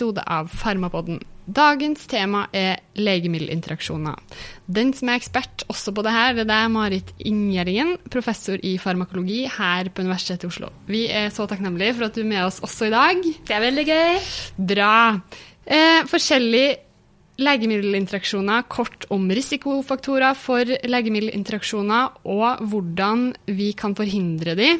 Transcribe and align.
episode 0.00 0.22
av 0.24 0.48
Farmapodden. 0.48 1.18
Dagens 1.44 2.06
tema 2.08 2.46
er 2.56 2.78
legemiddelinteraksjoner. 2.96 4.16
Den 4.64 4.94
som 4.96 5.10
er 5.10 5.18
ekspert 5.20 5.64
også 5.68 5.92
på 5.92 6.04
det 6.06 6.14
her, 6.14 6.38
det 6.38 6.54
er 6.54 6.70
Marit 6.72 7.10
Ingjerdingen, 7.18 7.98
professor 8.08 8.56
i 8.64 8.78
farmakologi 8.80 9.42
her 9.58 9.90
på 9.92 10.06
Universitetet 10.06 10.46
i 10.46 10.48
Oslo. 10.48 10.70
Vi 10.88 11.02
er 11.12 11.28
så 11.34 11.44
takknemlige 11.50 11.98
for 11.98 12.08
at 12.08 12.16
du 12.16 12.22
er 12.22 12.30
med 12.32 12.46
oss 12.46 12.62
også 12.64 12.88
i 12.88 12.94
dag. 12.94 13.20
Det 13.44 13.56
er 13.56 13.64
veldig 13.66 13.86
gøy. 13.90 14.22
Bra. 14.72 14.94
Eh, 15.66 16.00
forskjellige 16.08 16.78
legemiddelinteraksjoner, 17.44 18.64
kort 18.72 19.04
om 19.12 19.28
risikofaktorer 19.28 20.32
for 20.38 20.64
legemiddelinteraksjoner 20.64 22.24
og 22.24 22.64
hvordan 22.72 23.34
vi 23.52 23.74
kan 23.76 23.96
forhindre 23.98 24.56
de 24.56 24.74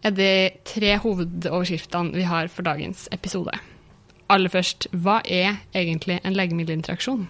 er 0.00 0.14
de 0.16 0.32
tre 0.64 0.94
hovedoverskriftene 1.02 2.16
vi 2.16 2.24
har 2.24 2.48
for 2.48 2.66
dagens 2.66 3.06
episode. 3.12 3.52
Aller 4.30 4.52
først, 4.52 4.86
hva 4.94 5.18
er 5.26 5.58
egentlig 5.74 6.20
en 6.22 6.36
legemiddelinteraksjon? 6.38 7.26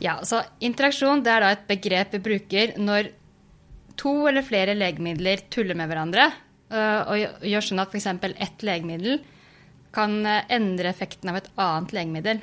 Ja, 0.00 0.20
så 0.24 0.44
Interaksjon 0.64 1.24
det 1.24 1.32
er 1.32 1.44
da 1.44 1.50
et 1.52 1.66
begrep 1.68 2.14
vi 2.16 2.22
bruker 2.24 2.76
når 2.80 3.10
to 4.00 4.14
eller 4.30 4.46
flere 4.46 4.76
legemidler 4.78 5.44
tuller 5.52 5.76
med 5.76 5.90
hverandre 5.90 6.30
øh, 6.72 7.00
og 7.10 7.44
gjør 7.50 7.66
sånn 7.66 7.82
at 7.82 7.92
f.eks. 7.92 8.08
ett 8.30 8.64
legemiddel 8.64 9.20
kan 9.92 10.16
øh, 10.24 10.40
endre 10.56 10.92
effekten 10.94 11.32
av 11.32 11.40
et 11.40 11.50
annet 11.60 11.94
legemiddel. 11.98 12.42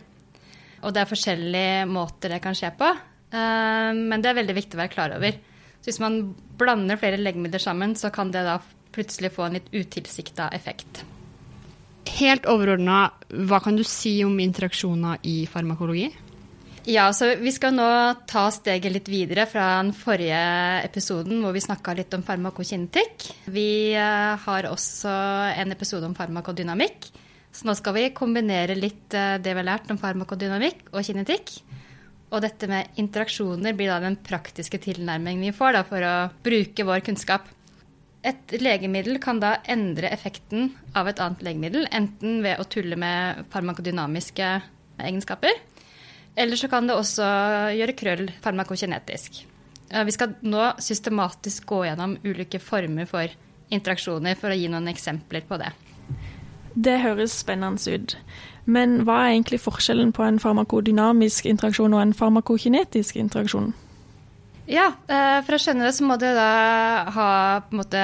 Og 0.84 0.94
det 0.94 1.02
er 1.02 1.10
forskjellige 1.10 1.88
måter 1.90 2.36
det 2.36 2.42
kan 2.44 2.58
skje 2.58 2.74
på, 2.78 2.92
øh, 2.94 3.92
men 3.98 4.22
det 4.22 4.32
er 4.32 4.42
veldig 4.44 4.58
viktig 4.60 4.78
å 4.78 4.84
være 4.84 4.94
klar 4.94 5.18
over. 5.18 5.40
Så 5.80 5.90
hvis 5.90 6.02
man 6.04 6.22
blander 6.60 7.00
flere 7.02 7.22
legemidler 7.22 7.64
sammen, 7.64 7.98
så 7.98 8.14
kan 8.14 8.34
det 8.36 8.46
da 8.46 8.60
plutselig 8.94 9.34
få 9.34 9.48
en 9.48 9.58
litt 9.58 9.72
utilsikta 9.74 10.52
effekt. 10.54 11.06
Helt 12.18 12.48
overordna, 12.50 13.12
hva 13.46 13.60
kan 13.62 13.76
du 13.78 13.84
si 13.86 14.16
om 14.26 14.40
interaksjoner 14.42 15.20
i 15.30 15.44
farmakologi? 15.50 16.08
Ja, 16.88 17.12
så 17.14 17.34
Vi 17.36 17.52
skal 17.52 17.76
nå 17.76 17.86
ta 18.26 18.48
steget 18.50 18.94
litt 18.94 19.10
videre 19.12 19.44
fra 19.46 19.66
den 19.84 19.92
forrige 19.94 20.40
episoden 20.88 21.44
hvor 21.44 21.54
vi 21.54 21.62
snakka 21.62 21.94
litt 21.98 22.14
om 22.16 22.24
farmakokinetikk. 22.26 23.28
Vi 23.52 23.92
eh, 23.92 24.34
har 24.46 24.70
også 24.72 25.12
en 25.60 25.76
episode 25.76 26.08
om 26.08 26.16
farmakodynamikk. 26.16 27.10
Så 27.52 27.68
nå 27.68 27.76
skal 27.78 27.98
vi 27.98 28.08
kombinere 28.16 28.78
litt 28.80 29.14
eh, 29.14 29.36
det 29.44 29.52
vi 29.52 29.62
har 29.62 29.68
lært 29.68 29.92
om 29.92 30.00
farmakodynamikk 30.00 30.88
og 30.94 31.04
kinetikk. 31.04 31.54
Og 32.32 32.42
dette 32.44 32.72
med 32.72 32.98
interaksjoner 33.04 33.76
blir 33.76 33.92
da 33.92 34.00
den 34.08 34.18
praktiske 34.24 34.80
tilnærmingen 34.84 35.44
vi 35.52 35.56
får 35.56 35.78
da, 35.78 35.84
for 35.88 36.08
å 36.08 36.16
bruke 36.44 36.88
vår 36.88 37.06
kunnskap. 37.06 37.52
Et 38.28 38.56
legemiddel 38.60 39.22
kan 39.24 39.40
da 39.40 39.54
endre 39.72 40.10
effekten 40.12 40.74
av 40.98 41.08
et 41.08 41.20
annet 41.24 41.44
legemiddel, 41.46 41.88
enten 41.96 42.42
ved 42.44 42.60
å 42.60 42.68
tulle 42.68 42.98
med 43.00 43.46
farmakodynamiske 43.54 44.50
egenskaper, 45.08 45.62
eller 46.38 46.60
så 46.60 46.68
kan 46.70 46.90
det 46.90 46.98
også 46.98 47.28
gjøre 47.78 47.96
krøll 47.98 48.26
farmakokinetisk. 48.44 49.40
Vi 49.88 50.14
skal 50.14 50.36
nå 50.44 50.74
systematisk 50.84 51.70
gå 51.70 51.86
gjennom 51.88 52.18
ulike 52.28 52.60
former 52.60 53.08
for 53.10 53.32
interaksjoner 53.74 54.36
for 54.40 54.52
å 54.52 54.58
gi 54.58 54.68
noen 54.72 54.92
eksempler 54.92 55.48
på 55.48 55.60
det. 55.62 55.72
Det 56.78 57.00
høres 57.02 57.40
spennende 57.42 57.96
ut. 57.96 58.18
Men 58.70 59.00
hva 59.08 59.22
er 59.24 59.38
egentlig 59.38 59.64
forskjellen 59.64 60.12
på 60.14 60.26
en 60.28 60.38
farmakodynamisk 60.44 61.48
interaksjon 61.50 61.96
og 61.96 62.04
en 62.04 62.14
farmakokinetisk 62.14 63.18
interaksjon? 63.18 63.72
Ja, 64.68 64.90
eh, 65.08 65.40
for 65.48 65.56
å 65.56 65.60
skjønne 65.64 65.88
det 65.88 65.96
så 65.96 66.04
må 66.04 66.18
du 66.20 66.28
da 66.36 66.52
ha 67.16 67.28
måte, 67.72 68.02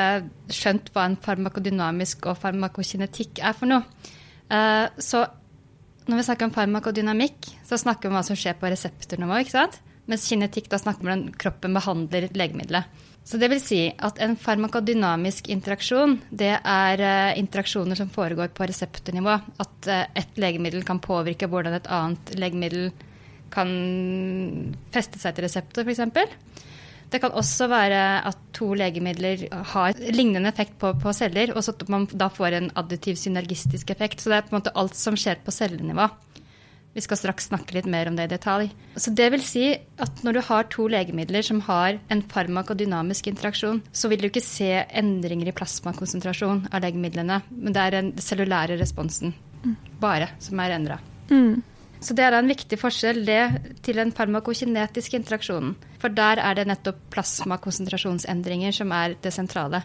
skjønt 0.47 0.93
hva 0.95 1.09
en 1.09 1.17
farmakodynamisk 1.19 2.29
og 2.31 2.39
farmakokinetikk 2.39 3.41
er 3.43 3.57
for 3.57 3.67
noe. 3.67 3.83
Eh, 4.47 4.87
så 4.95 5.25
når 6.07 6.19
vi 6.19 6.25
snakker 6.29 6.47
om 6.47 6.55
farmakodynamikk, 6.55 7.51
så 7.67 7.79
snakker 7.79 8.07
vi 8.07 8.13
om 8.13 8.19
hva 8.19 8.23
som 8.27 8.39
skjer 8.39 8.55
på 8.59 8.71
reseptornivå. 8.71 9.41
ikke 9.43 9.57
sant? 9.57 9.81
Mens 10.07 10.27
kinetikk, 10.27 10.69
da 10.71 10.79
snakker 10.79 11.03
vi 11.03 11.11
om 11.11 11.11
hvordan 11.11 11.37
kroppen 11.39 11.75
behandler 11.75 12.31
legemiddelet. 12.31 13.03
Så 13.23 13.39
det 13.39 13.47
vil 13.51 13.61
si 13.63 13.85
at 14.03 14.17
en 14.23 14.35
farmakodynamisk 14.35 15.47
interaksjon, 15.51 16.17
det 16.27 16.57
er 16.59 17.03
uh, 17.03 17.39
interaksjoner 17.39 17.95
som 17.95 18.11
foregår 18.11 18.51
på 18.51 18.67
reseptornivå. 18.67 19.37
At 19.63 19.87
et 19.87 20.35
legemiddel 20.35 20.83
kan 20.83 20.99
påvirke 20.99 21.47
hvordan 21.47 21.77
et 21.77 21.87
annet 21.87 22.35
legemiddel 22.35 22.91
kan 23.53 23.69
feste 24.93 25.21
seg 25.21 25.35
til 25.35 25.47
reseptor, 25.47 25.87
f.eks. 25.87 26.71
Det 27.13 27.19
kan 27.21 27.35
også 27.37 27.67
være 27.69 28.01
at 28.25 28.39
to 28.57 28.71
legemidler 28.73 29.45
har 29.73 29.99
lignende 30.01 30.49
effekt 30.49 30.79
på, 30.81 30.95
på, 30.97 31.13
celler, 31.13 31.53
og 31.53 31.61
så 31.61 31.75
at 31.75 31.89
man 31.93 32.07
da 32.09 32.29
får 32.33 32.57
en 32.57 32.71
additiv 32.79 33.19
synergistisk 33.21 33.93
effekt. 33.93 34.21
Så 34.21 34.31
det 34.31 34.39
er 34.39 34.47
på 34.47 34.55
en 34.55 34.61
måte 34.61 34.73
alt 34.79 34.97
som 34.97 35.17
skjer 35.19 35.43
på 35.45 35.53
cellenivå. 35.53 36.07
Vi 36.93 37.01
skal 37.01 37.17
straks 37.17 37.47
snakke 37.49 37.73
litt 37.73 37.87
mer 37.89 38.09
om 38.09 38.17
det 38.17 38.27
i 38.27 38.31
detalj. 38.35 38.67
Så 39.01 39.13
det 39.17 39.31
vil 39.33 39.41
si 39.45 39.65
at 39.73 40.19
når 40.25 40.37
du 40.37 40.41
har 40.45 40.67
to 40.73 40.85
legemidler 40.93 41.45
som 41.45 41.61
har 41.65 41.97
en 42.13 42.21
farmakodynamisk 42.33 43.29
interaksjon, 43.31 43.81
så 43.93 44.09
vil 44.11 44.21
du 44.21 44.29
ikke 44.29 44.45
se 44.45 44.69
endringer 44.93 45.49
i 45.49 45.55
plasmakonsentrasjon 45.57 46.67
av 46.69 46.85
legemidlene, 46.85 47.41
men 47.49 47.73
det 47.73 47.81
er 47.81 47.97
den 47.97 48.13
cellulære 48.21 48.77
responsen 48.81 49.33
bare 50.01 50.29
som 50.43 50.59
er 50.61 50.75
endra. 50.75 50.99
Mm. 51.31 51.63
Så 52.03 52.15
det 52.17 52.25
er 52.25 52.35
en 52.35 52.51
viktig 52.51 52.77
forskjell 52.79 53.21
det 53.27 53.41
til 53.85 53.99
den 54.01 54.11
farmakokinetiske 54.15 55.17
interaksjonen. 55.21 55.73
For 56.01 56.11
der 56.11 56.41
er 56.43 56.59
det 56.59 56.67
nettopp 56.67 56.99
plasmakonsentrasjonsendringer 57.13 58.75
som 58.75 58.91
er 58.95 59.15
det 59.23 59.31
sentrale. 59.35 59.83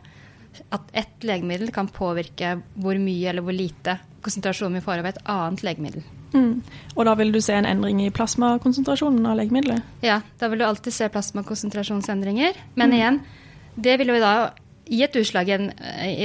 At 0.75 0.89
ett 0.97 1.27
legemiddel 1.27 1.71
kan 1.75 1.91
påvirke 1.93 2.57
hvor 2.75 2.99
mye 2.99 3.31
eller 3.31 3.45
hvor 3.47 3.55
lite 3.55 3.99
konsentrasjon 4.25 4.75
vi 4.75 4.83
får 4.83 5.03
av 5.03 5.11
et 5.13 5.21
annet 5.31 5.63
legemiddel. 5.67 6.07
Mm. 6.35 6.63
Og 6.97 7.07
da 7.07 7.15
vil 7.17 7.31
du 7.33 7.41
se 7.45 7.55
en 7.57 7.69
endring 7.69 8.03
i 8.05 8.13
plasmakonsentrasjonen 8.15 9.27
av 9.31 9.39
legemiddelet? 9.39 9.85
Ja, 10.05 10.21
da 10.41 10.49
vil 10.51 10.61
du 10.61 10.67
alltid 10.67 10.95
se 10.95 11.09
plasmakonsentrasjonsendringer. 11.15 12.59
Men 12.75 12.91
mm. 12.91 12.97
igjen, 12.99 13.21
det 13.79 13.95
vil 14.01 14.13
jo 14.13 14.19
da 14.23 14.33
gi 14.89 15.03
et 15.05 15.17
utslag 15.21 15.51
i, 15.51 15.55
en, 15.55 15.71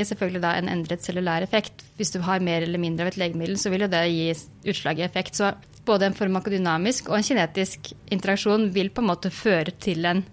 selvfølgelig 0.07 0.41
da 0.43 0.55
en 0.57 0.71
endret 0.71 1.03
cellulær 1.05 1.45
effekt. 1.45 1.85
Hvis 1.99 2.13
du 2.15 2.21
har 2.23 2.43
mer 2.43 2.65
eller 2.65 2.81
mindre 2.81 3.05
av 3.05 3.13
et 3.13 3.19
legemiddel, 3.21 3.59
så 3.59 3.71
vil 3.71 3.85
jo 3.85 3.91
det 3.91 4.03
gi 4.09 4.27
utslag 4.73 4.99
i 4.99 5.05
effekt. 5.05 5.39
Så 5.39 5.51
både 5.85 6.07
en 6.07 6.15
farmakodynamisk 6.17 7.09
og 7.11 7.17
en 7.17 7.25
kinetisk 7.27 7.91
interaksjon 8.13 8.69
vil 8.75 8.91
på 8.93 9.03
en 9.03 9.09
måte 9.11 9.31
føre 9.33 9.73
til 9.83 10.05
en, 10.09 10.23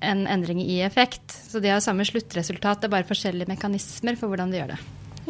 en 0.00 0.22
endring 0.30 0.62
i 0.62 0.80
effekt. 0.86 1.32
Så 1.32 1.62
de 1.62 1.72
har 1.72 1.82
samme 1.84 2.06
sluttresultat, 2.06 2.80
det 2.80 2.90
er 2.90 2.96
bare 2.96 3.08
forskjellige 3.08 3.50
mekanismer 3.50 4.18
for 4.20 4.30
hvordan 4.30 4.52
de 4.52 4.60
gjør 4.60 4.74
det. 4.74 4.80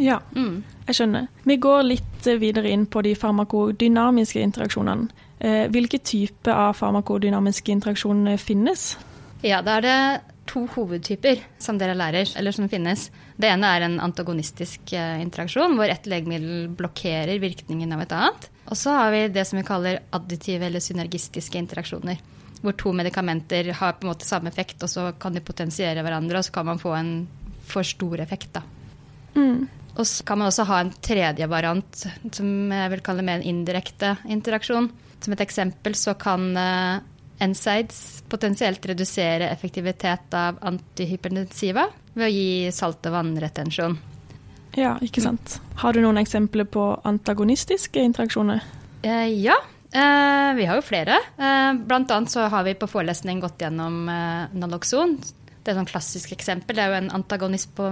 Ja, 0.00 0.20
mm. 0.36 0.62
jeg 0.86 0.96
skjønner. 0.96 1.26
Vi 1.44 1.56
går 1.60 1.82
litt 1.88 2.28
videre 2.40 2.70
inn 2.70 2.86
på 2.86 3.02
de 3.04 3.16
farmakodynamiske 3.18 4.40
interaksjonene. 4.40 5.26
Eh, 5.40 5.66
hvilke 5.72 5.98
typer 6.04 6.52
av 6.52 6.76
farmakodynamiske 6.78 7.72
interaksjoner 7.72 8.36
finnes? 8.40 8.92
Ja, 9.40 9.62
da 9.64 9.78
er 9.78 9.86
det 9.86 9.98
to 10.50 10.64
hovedtyper 10.74 11.44
som 11.62 11.78
dere 11.78 11.94
lærer, 11.94 12.32
eller 12.38 12.54
som 12.54 12.68
finnes. 12.70 13.06
Det 13.38 13.48
ene 13.50 13.70
er 13.70 13.86
en 13.86 13.98
antagonistisk 14.02 14.92
eh, 14.98 15.20
interaksjon, 15.22 15.76
hvor 15.78 15.90
ett 15.90 16.08
legemiddel 16.10 16.68
blokkerer 16.76 17.38
virkningen 17.42 17.94
av 17.94 18.02
et 18.04 18.14
annet. 18.16 18.48
Og 18.66 18.78
så 18.78 18.94
har 18.98 19.14
vi 19.14 19.24
det 19.34 19.46
som 19.46 19.60
vi 19.60 19.66
kaller 19.66 20.02
additive 20.16 20.66
eller 20.66 20.82
synergistiske 20.82 21.58
interaksjoner. 21.58 22.18
Hvor 22.60 22.76
to 22.76 22.92
medikamenter 22.92 23.70
har 23.78 23.96
på 23.96 24.04
en 24.04 24.12
måte 24.12 24.28
samme 24.28 24.50
effekt, 24.50 24.82
og 24.82 24.90
så 24.92 25.10
kan 25.20 25.36
de 25.36 25.44
potensiere 25.44 26.02
hverandre, 26.04 26.40
og 26.40 26.46
så 26.46 26.58
kan 26.58 26.68
man 26.68 26.82
få 26.82 26.94
en 26.98 27.12
for 27.70 27.86
stor 27.86 28.20
effekt. 28.20 28.52
da. 28.58 28.64
Mm. 29.34 29.68
Og 29.96 30.06
så 30.06 30.24
kan 30.26 30.38
man 30.38 30.50
også 30.50 30.66
ha 30.68 30.80
en 30.80 30.92
tredje 31.02 31.46
variant, 31.50 32.02
som 32.32 32.72
jeg 32.72 32.90
vil 32.94 33.02
kalle 33.06 33.24
mer 33.26 33.40
en 33.40 33.48
indirekte 33.54 34.16
interaksjon. 34.30 34.90
Som 35.20 35.34
et 35.34 35.42
eksempel 35.44 35.94
så 35.98 36.14
kan 36.16 36.46
uh, 36.56 37.02
NSAIDs 37.40 38.22
potensielt 38.30 38.84
redusere 38.86 39.48
effektivitet 39.50 40.34
av 40.36 40.60
antihypertensiva 40.70 41.88
ved 42.14 42.26
å 42.26 42.30
gi 42.30 42.70
salt- 42.74 43.06
og 43.08 43.16
vannretensjon. 43.16 43.98
Ja, 44.78 44.94
ikke 45.02 45.22
sant. 45.24 45.58
Har 45.82 45.96
du 45.96 46.02
noen 46.04 46.20
eksempler 46.20 46.68
på 46.70 46.84
antagonistiske 47.08 48.02
interaksjoner? 48.06 48.62
Eh, 49.02 49.26
ja, 49.42 49.56
eh, 49.90 50.50
vi 50.54 50.68
har 50.68 50.78
jo 50.78 50.86
flere. 50.86 51.18
Eh, 51.38 51.72
blant 51.74 52.10
annet 52.10 52.30
så 52.30 52.46
har 52.48 52.64
vi 52.64 52.78
på 52.78 52.90
forelesning 52.90 53.40
gått 53.42 53.64
gjennom 53.64 54.04
eh, 54.08 54.54
Naloxon. 54.54 55.18
Det 55.18 55.72
er 55.72 55.74
et 55.74 55.80
sånn 55.80 55.90
klassisk 55.90 56.32
eksempel. 56.36 56.76
Det 56.76 56.84
er 56.84 56.92
jo 56.92 57.00
en 57.02 57.14
antagonist 57.18 57.74
på 57.74 57.88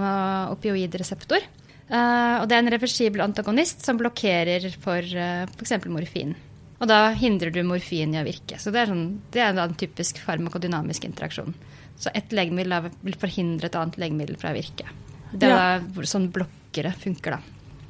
opioidreseptor. 0.55 1.43
Eh, 1.89 2.35
og 2.37 2.45
det 2.45 2.55
er 2.55 2.61
en 2.61 2.71
reversibel 2.75 3.23
antagonist 3.25 3.81
som 3.85 3.97
blokkerer 3.97 4.67
for 4.81 5.01
uh, 5.01 5.41
eh, 5.41 5.53
f.eks. 5.57 5.87
morfin. 5.89 6.35
Og 6.79 6.87
da 6.87 7.09
hindrer 7.11 7.51
du 7.51 7.59
morfin 7.67 8.13
i 8.15 8.21
å 8.21 8.25
virke. 8.27 8.59
Så 8.61 8.71
det 8.71 8.83
er, 8.83 8.93
sånn, 8.93 9.19
det 9.33 9.43
er 9.43 9.57
en 9.59 9.75
typisk 9.79 10.21
farmakodynamisk 10.23 11.05
interaksjon. 11.07 11.53
Så 11.99 12.11
ett 12.15 12.31
legemiddel 12.31 12.89
vil 13.03 13.17
forhindre 13.19 13.67
et 13.67 13.75
annet 13.75 13.99
legemiddel 13.99 14.39
fra 14.39 14.53
å 14.53 14.55
virke. 14.55 14.87
Det 15.31 15.49
er 15.51 15.83
ja. 15.83 16.05
sånn 16.07 16.29
blokkere 16.33 16.93
funker, 16.95 17.35
da. 17.35 17.41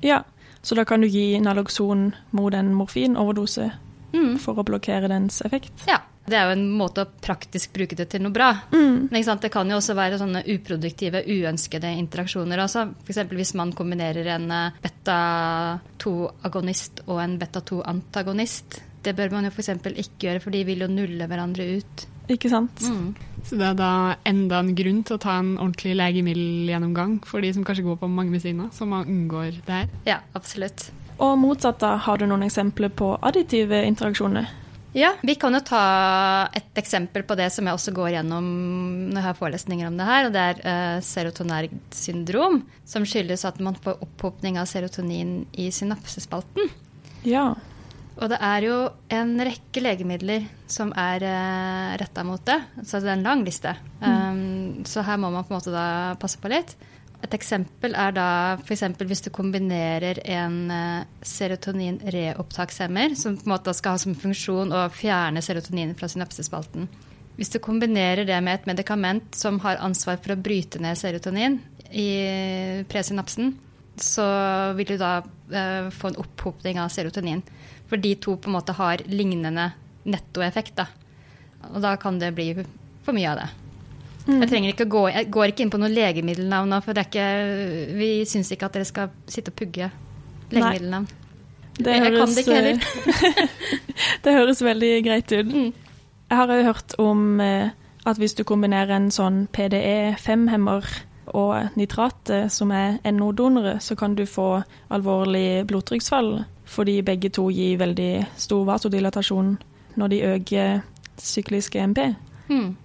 Ja, 0.01 0.23
så 0.65 0.75
da 0.75 0.85
kan 0.89 1.03
du 1.03 1.07
gi 1.07 1.37
naloxon 1.43 2.09
mot 2.35 2.55
en 2.55 2.73
morfinoverdose 2.75 3.69
mm. 4.11 4.39
for 4.41 4.59
å 4.59 4.65
blokkere 4.67 5.11
dens 5.11 5.39
effekt? 5.45 5.85
Ja. 5.87 6.01
Det 6.29 6.37
er 6.37 6.43
jo 6.47 6.53
en 6.57 6.77
måte 6.79 7.03
å 7.03 7.11
praktisk 7.23 7.67
bruke 7.75 7.95
det 7.97 8.07
til 8.11 8.21
noe 8.23 8.35
bra. 8.35 8.49
Mm. 8.73 8.95
Men 9.09 9.15
ikke 9.19 9.29
sant? 9.31 9.43
det 9.45 9.53
kan 9.53 9.67
jo 9.71 9.75
også 9.79 9.93
være 9.97 10.19
sånne 10.21 10.41
uproduktive, 10.55 11.19
uønskede 11.25 11.89
interaksjoner. 12.01 12.57
Altså, 12.63 12.79
F.eks. 13.05 13.19
hvis 13.33 13.55
man 13.59 13.69
kombinerer 13.77 14.25
en 14.35 14.47
eh, 14.53 14.75
beta-2-agonist 14.83 16.93
og 17.07 17.17
en 17.23 17.33
beta-2-antagonist. 17.41 18.69
Det 19.03 19.13
bør 19.15 19.29
man 19.37 19.45
jo 19.47 19.51
f.eks. 19.53 19.69
ikke 19.89 20.27
gjøre, 20.27 20.41
for 20.43 20.51
de 20.53 20.61
vil 20.67 20.83
jo 20.83 20.89
nulle 20.91 21.25
hverandre 21.31 21.63
ut. 21.79 21.95
Ikke 22.29 22.49
sant? 22.51 22.81
Mm. 22.85 23.15
Så 23.47 23.57
det 23.57 23.67
er 23.71 23.77
da 23.79 23.91
enda 24.27 24.59
en 24.61 24.75
grunn 24.77 25.01
til 25.07 25.15
å 25.15 25.21
ta 25.21 25.33
en 25.41 25.57
ordentlig 25.57 25.95
legemiddelgjennomgang 25.97 27.13
for 27.25 27.41
de 27.41 27.49
som 27.55 27.63
kanskje 27.65 27.87
går 27.87 27.97
på 28.01 28.07
mange 28.11 28.31
medisiner, 28.35 28.69
så 28.75 28.83
man 28.85 29.07
unngår 29.09 29.51
det 29.65 29.73
her. 29.73 29.87
Ja, 30.05 30.17
absolutt. 30.37 30.91
Og 31.19 31.35
motsatt, 31.41 31.81
da, 31.81 31.95
har 31.99 32.19
du 32.19 32.27
noen 32.29 32.45
eksempler 32.45 32.89
på 32.95 33.17
additive 33.25 33.81
interaksjoner? 33.87 34.45
Ja, 34.97 35.11
vi 35.21 35.35
kan 35.37 35.53
jo 35.53 35.61
ta 35.61 35.81
et 36.57 36.77
eksempel 36.81 37.21
på 37.27 37.37
det 37.37 37.49
som 37.53 37.67
jeg 37.67 37.77
også 37.77 37.93
går 37.93 38.13
gjennom 38.15 38.45
når 39.11 39.19
jeg 39.19 39.27
har 39.27 39.37
forelesninger 39.37 39.89
om 39.89 39.97
det 39.99 40.07
her, 40.07 40.27
og 40.27 40.33
det 40.33 40.45
er 40.45 40.61
uh, 40.65 41.01
serotonergt 41.05 41.97
syndrom, 41.97 42.63
som 42.89 43.05
skyldes 43.05 43.45
at 43.45 43.59
man 43.61 43.77
får 43.77 44.01
opphopning 44.05 44.57
av 44.57 44.69
serotonin 44.69 45.43
i 45.61 45.69
synapsespalten. 45.73 46.71
Ja. 47.27 47.51
Og 48.19 48.31
det 48.33 48.39
er 48.43 48.65
jo 48.65 48.77
en 49.13 49.37
rekke 49.45 49.83
legemidler 49.83 50.47
som 50.67 50.89
er 50.97 51.23
uh, 51.23 51.97
retta 52.01 52.25
mot 52.25 52.41
det, 52.49 52.57
så 52.81 52.99
det 52.99 53.13
er 53.13 53.19
en 53.19 53.27
lang 53.29 53.45
liste. 53.45 53.75
Um, 54.01 54.81
så 54.89 55.05
her 55.05 55.21
må 55.21 55.29
man 55.29 55.45
på 55.45 55.53
en 55.53 55.59
måte 55.61 55.75
da 55.75 56.17
passe 56.19 56.41
på 56.41 56.49
litt. 56.51 56.73
Et 57.19 57.33
eksempel 57.35 57.95
er 57.99 58.13
da 58.15 58.27
f.eks. 58.63 58.85
hvis 59.03 59.25
du 59.25 59.29
kombinerer 59.35 60.21
en 60.23 60.57
uh, 60.71 61.07
serotonin-reopptakshemmer, 61.27 63.15
som 63.19 63.35
på 63.35 63.47
en 63.47 63.53
måte 63.53 63.73
skal 63.75 63.97
ha 63.97 64.01
som 64.01 64.15
funksjon 64.15 64.71
å 64.71 64.85
fjerne 64.93 65.43
serotonin 65.43 65.91
fra 65.99 66.07
synapsespalten. 66.11 66.87
Hvis 67.35 67.51
du 67.51 67.59
kombinerer 67.63 68.27
det 68.27 68.39
med 68.43 68.59
et 68.59 68.69
medikament 68.71 69.35
som 69.35 69.59
har 69.63 69.83
ansvar 69.83 70.19
for 70.23 70.35
å 70.35 70.39
bryte 70.39 70.79
ned 70.83 70.99
serotonin 70.99 71.59
i 71.91 72.09
presynapsen, 72.87 73.53
så 73.99 74.25
vil 74.79 74.93
du 74.93 74.97
da 74.99 75.19
uh, 75.19 75.91
få 75.91 76.13
en 76.13 76.21
opphopning 76.23 76.79
av 76.79 76.91
serotonin. 76.93 77.43
For 77.91 77.99
de 77.99 78.15
to 78.15 78.37
på 78.39 78.47
en 78.47 78.55
måte 78.61 78.79
har 78.79 79.03
lignende 79.11 79.73
nettoeffekt. 80.07 80.79
Da. 80.79 80.87
Og 81.73 81.81
da 81.83 81.97
kan 81.99 82.21
det 82.21 82.31
bli 82.37 82.53
for 83.03 83.17
mye 83.17 83.33
av 83.33 83.43
det. 83.43 83.49
Mm. 84.27 84.43
Jeg, 84.43 84.75
gå, 84.89 85.07
jeg 85.09 85.31
går 85.31 85.51
ikke 85.51 85.63
inn 85.65 85.71
på 85.73 85.79
noen 85.81 85.95
legemiddelnavn 85.95 86.69
nå, 86.69 86.81
for 86.85 86.93
det 86.93 87.07
ikke, 87.07 87.27
vi 87.97 88.09
syns 88.29 88.51
ikke 88.53 88.67
at 88.67 88.77
dere 88.77 88.85
skal 88.89 89.13
sitte 89.31 89.53
og 89.53 89.57
pugge 89.61 89.89
legemiddelnavn. 90.51 91.07
Det 91.79 91.93
Jeg 91.95 92.11
kan 92.11 92.27
det 92.27 92.37
ikke 92.43 92.55
heller. 92.55 92.71
eh, 92.73 93.83
det 94.23 94.33
høres 94.35 94.63
veldig 94.63 95.03
greit 95.05 95.31
ut. 95.31 95.45
Mm. 95.53 95.73
Jeg 96.29 96.37
har 96.37 96.51
jo 96.53 96.63
hørt 96.63 96.95
om 96.99 97.39
eh, 97.41 97.69
at 98.05 98.17
hvis 98.17 98.33
du 98.33 98.43
kombinerer 98.43 98.91
en 98.95 99.09
sånn 99.11 99.47
PDE5-hemmer 99.55 100.85
og 101.37 101.77
nitrat, 101.79 102.29
eh, 102.29 102.47
som 102.51 102.71
er 102.75 102.99
NO-donorer, 103.11 103.79
så 103.79 103.95
kan 103.95 104.15
du 104.15 104.25
få 104.25 104.61
alvorlig 104.91 105.65
blodtrykksfall, 105.67 106.43
fordi 106.65 106.99
begge 107.01 107.31
to 107.33 107.47
gir 107.49 107.79
veldig 107.79 108.27
stor 108.37 108.65
vasodilatasjon 108.67 109.55
når 109.95 110.07
de 110.13 110.21
øker 110.33 110.81
syklisk 111.17 111.75
EMP. 111.75 111.99
Mm. 112.49 112.75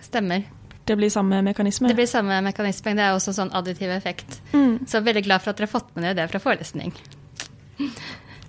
Stemmer. 0.00 0.42
Det 0.84 0.96
blir 0.98 1.10
samme 1.10 1.42
mekanisme. 1.46 1.88
Det 1.88 1.98
blir 1.98 2.10
samme 2.10 2.40
mekanisme. 2.42 2.94
Det 2.98 3.04
er 3.04 3.14
også 3.14 3.30
en 3.32 3.38
sånn 3.42 3.52
additiv 3.54 3.92
effekt. 3.94 4.40
Mm. 4.52 4.82
Så 4.86 4.98
jeg 4.98 5.02
er 5.02 5.08
veldig 5.12 5.26
glad 5.28 5.44
for 5.44 5.52
at 5.52 5.60
dere 5.60 5.70
har 5.70 5.76
fått 5.76 5.94
med 5.94 6.08
dere 6.08 6.18
det 6.24 6.32
fra 6.32 6.42
forelesning. 6.42 6.94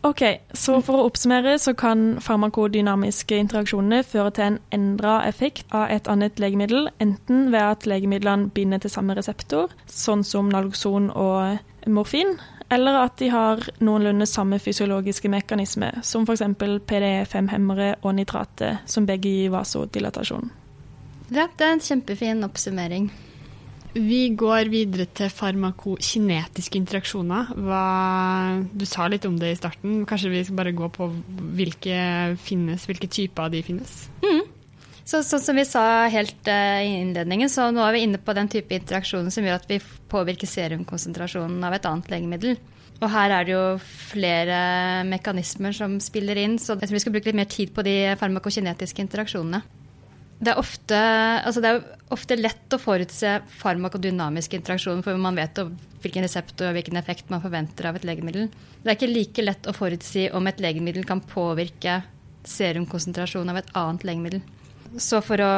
Ok, 0.04 0.22
så 0.52 0.82
For 0.84 1.00
å 1.00 1.06
oppsummere 1.08 1.54
så 1.64 1.72
kan 1.80 2.18
farmakodynamiske 2.20 3.38
interaksjoner 3.40 4.04
føre 4.04 4.34
til 4.36 4.44
en 4.50 4.58
endra 4.76 5.22
effekt 5.30 5.72
av 5.72 5.94
et 5.96 6.10
annet 6.12 6.42
legemiddel, 6.44 6.90
enten 7.00 7.46
ved 7.54 7.62
at 7.62 7.88
legemidlene 7.88 8.50
binder 8.52 8.84
til 8.84 8.92
samme 8.92 9.16
reseptor, 9.16 9.72
sånn 9.88 10.26
som 10.28 10.50
nalokson 10.52 11.08
og 11.16 11.88
morfin, 11.88 12.36
eller 12.74 13.00
at 13.06 13.16
de 13.22 13.30
har 13.32 13.64
noenlunde 13.80 14.28
samme 14.28 14.60
fysiologiske 14.60 15.32
mekanisme, 15.32 15.94
som 16.04 16.28
f.eks. 16.28 16.44
PDE5-hemmere 16.60 17.94
og 18.02 18.18
nitrate, 18.20 18.74
som 18.86 19.08
begge 19.08 19.32
gir 19.32 19.56
vasodilatasjon. 19.56 20.52
Ja, 21.34 21.48
det 21.50 21.66
er 21.66 21.74
en 21.74 21.82
kjempefin 21.82 22.46
oppsummering. 22.46 23.08
Vi 23.94 24.22
går 24.38 24.72
videre 24.74 25.06
til 25.14 25.30
farmakokinetiske 25.30 26.80
interaksjoner. 26.80 27.52
Hva, 27.62 27.84
du 28.74 28.86
sa 28.90 29.06
litt 29.10 29.26
om 29.30 29.36
det 29.42 29.52
i 29.54 29.58
starten. 29.58 30.02
Kanskje 30.10 30.32
vi 30.34 30.42
skal 30.46 30.58
bare 30.58 30.74
gå 30.74 30.90
på 30.94 31.10
hvilke 31.58 31.98
finnes, 32.42 32.88
hvilke 32.90 33.10
typer 33.10 33.54
de 33.54 33.62
finnes? 33.66 33.96
Mm. 34.26 34.42
Så, 35.04 35.20
sånn 35.28 35.44
som 35.44 35.60
vi 35.60 35.66
sa 35.68 35.84
helt 36.10 36.48
uh, 36.50 36.80
i 36.82 36.96
innledningen, 37.04 37.52
så 37.52 37.68
nå 37.76 37.84
er 37.86 37.98
vi 37.98 38.06
inne 38.08 38.22
på 38.24 38.34
den 38.34 38.50
type 38.50 38.74
interaksjoner 38.74 39.34
som 39.36 39.46
gjør 39.46 39.60
at 39.60 39.70
vi 39.70 39.82
påvirker 40.10 40.50
serumkonsentrasjonen 40.50 41.62
av 41.68 41.78
et 41.78 41.86
annet 41.90 42.10
legemiddel. 42.14 42.58
Og 43.04 43.10
her 43.12 43.36
er 43.36 43.46
det 43.46 43.54
jo 43.54 43.64
flere 43.84 44.58
mekanismer 45.06 45.76
som 45.76 46.00
spiller 46.02 46.40
inn, 46.40 46.58
så 46.62 46.78
jeg 46.78 46.88
tror 46.88 46.98
vi 46.98 47.04
skal 47.04 47.18
bruke 47.18 47.30
litt 47.30 47.42
mer 47.42 47.52
tid 47.52 47.74
på 47.76 47.86
de 47.86 47.98
farmakokinetiske 48.22 49.06
interaksjonene. 49.06 49.62
Det 50.44 50.52
er, 50.52 50.60
ofte, 50.60 50.98
altså 51.46 51.62
det 51.64 51.70
er 51.70 51.84
ofte 52.12 52.36
lett 52.36 52.76
å 52.76 52.80
forutse 52.82 53.38
farmakodynamisk 53.62 54.58
interaksjon, 54.58 55.04
for 55.06 55.20
man 55.22 55.38
vet 55.40 55.62
hvilken 56.04 56.26
resept 56.26 56.60
og 56.66 56.74
hvilken 56.76 57.00
effekt 57.00 57.30
man 57.32 57.44
forventer 57.44 57.88
av 57.88 58.00
et 58.00 58.08
legemiddel. 58.08 58.50
Det 58.82 58.92
er 58.92 58.98
ikke 58.98 59.12
like 59.12 59.46
lett 59.46 59.70
å 59.70 59.76
forutsi 59.76 60.28
om 60.36 60.50
et 60.50 60.60
legemiddel 60.64 61.08
kan 61.08 61.24
påvirke 61.24 62.02
serumkonsentrasjonen 62.50 63.54
av 63.54 63.62
et 63.62 63.72
annet 63.80 64.04
legemiddel. 64.10 64.44
Så 65.00 65.22
for 65.26 65.40
å, 65.42 65.54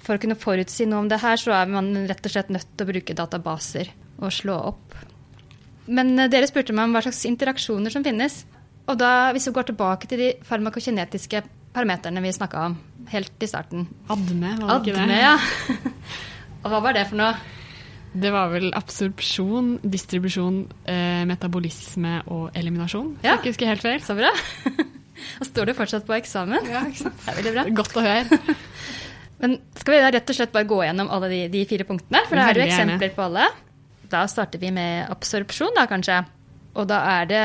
for 0.00 0.16
å 0.16 0.22
kunne 0.22 0.38
forutsi 0.38 0.88
noe 0.88 1.04
om 1.04 1.10
det 1.10 1.20
her, 1.22 1.36
så 1.40 1.52
er 1.58 1.68
man 1.70 1.92
rett 2.08 2.24
og 2.24 2.32
slett 2.32 2.54
nødt 2.54 2.70
til 2.72 2.86
å 2.86 2.92
bruke 2.94 3.18
databaser 3.18 3.92
og 4.22 4.32
slå 4.32 4.56
opp. 4.72 4.96
Men 5.84 6.16
dere 6.32 6.48
spurte 6.48 6.72
meg 6.72 6.88
om 6.88 6.96
hva 6.96 7.04
slags 7.04 7.24
interaksjoner 7.28 7.92
som 7.92 8.06
finnes. 8.06 8.42
Og 8.88 8.96
da, 9.00 9.32
hvis 9.36 9.48
vi 9.48 9.54
går 9.56 9.68
tilbake 9.68 10.08
til 10.08 10.20
de 10.20 10.32
farmakokinetiske 10.48 11.44
parameterne 11.74 12.22
vi 12.24 12.32
snakka 12.32 12.68
om 12.70 12.76
helt 13.12 13.42
i 13.44 13.48
starten 13.50 13.86
Adme, 14.12 14.54
var 14.60 14.80
det 14.84 14.92
ikke 14.94 15.02
Adme, 15.02 15.12
det? 15.12 15.20
ja. 15.22 15.36
Og 16.64 16.70
hva 16.72 16.80
var 16.86 16.96
det 16.96 17.06
for 17.10 17.20
noe? 17.20 17.34
Det 18.14 18.30
var 18.30 18.52
vel 18.52 18.68
absorpsjon, 18.78 19.72
distribusjon, 19.90 20.60
eh, 20.86 21.24
metabolisme 21.26 22.20
og 22.30 22.54
eliminasjon. 22.56 23.16
Ja. 23.24 23.34
Jeg 23.42 23.50
husker 23.52 23.66
helt 23.72 23.82
feil. 23.82 24.04
Så 24.06 24.14
bra. 24.18 24.30
Da 25.38 25.46
står 25.46 25.70
du 25.70 25.72
fortsatt 25.78 26.04
på 26.08 26.12
eksamen. 26.16 26.66
Ja, 26.68 26.80
ikke 26.90 27.04
sant? 27.06 27.20
Det 27.22 27.30
er 27.30 27.36
veldig 27.38 27.52
bra. 27.54 27.62
Godt 27.78 27.94
å 27.96 28.02
høre. 28.04 28.38
Men 29.40 29.54
skal 29.78 29.94
vi 29.94 30.00
da 30.02 30.10
rett 30.14 30.30
og 30.30 30.36
slett 30.36 30.52
bare 30.52 30.66
gå 30.68 30.78
gjennom 30.84 31.10
alle 31.14 31.30
de, 31.30 31.38
de 31.52 31.62
fire 31.70 31.86
punktene? 31.88 32.20
For 32.28 32.38
da 32.38 32.48
er 32.50 32.58
det 32.58 32.64
jo 32.64 32.66
eksempler 32.66 33.12
på 33.16 33.24
alle. 33.28 33.46
Da 34.10 34.24
starter 34.30 34.60
vi 34.62 34.72
med 34.74 35.08
absorpsjon, 35.14 35.72
da 35.78 35.86
kanskje. 35.90 36.18
Og 36.74 36.88
da 36.90 36.98
er 37.14 37.30
det 37.30 37.42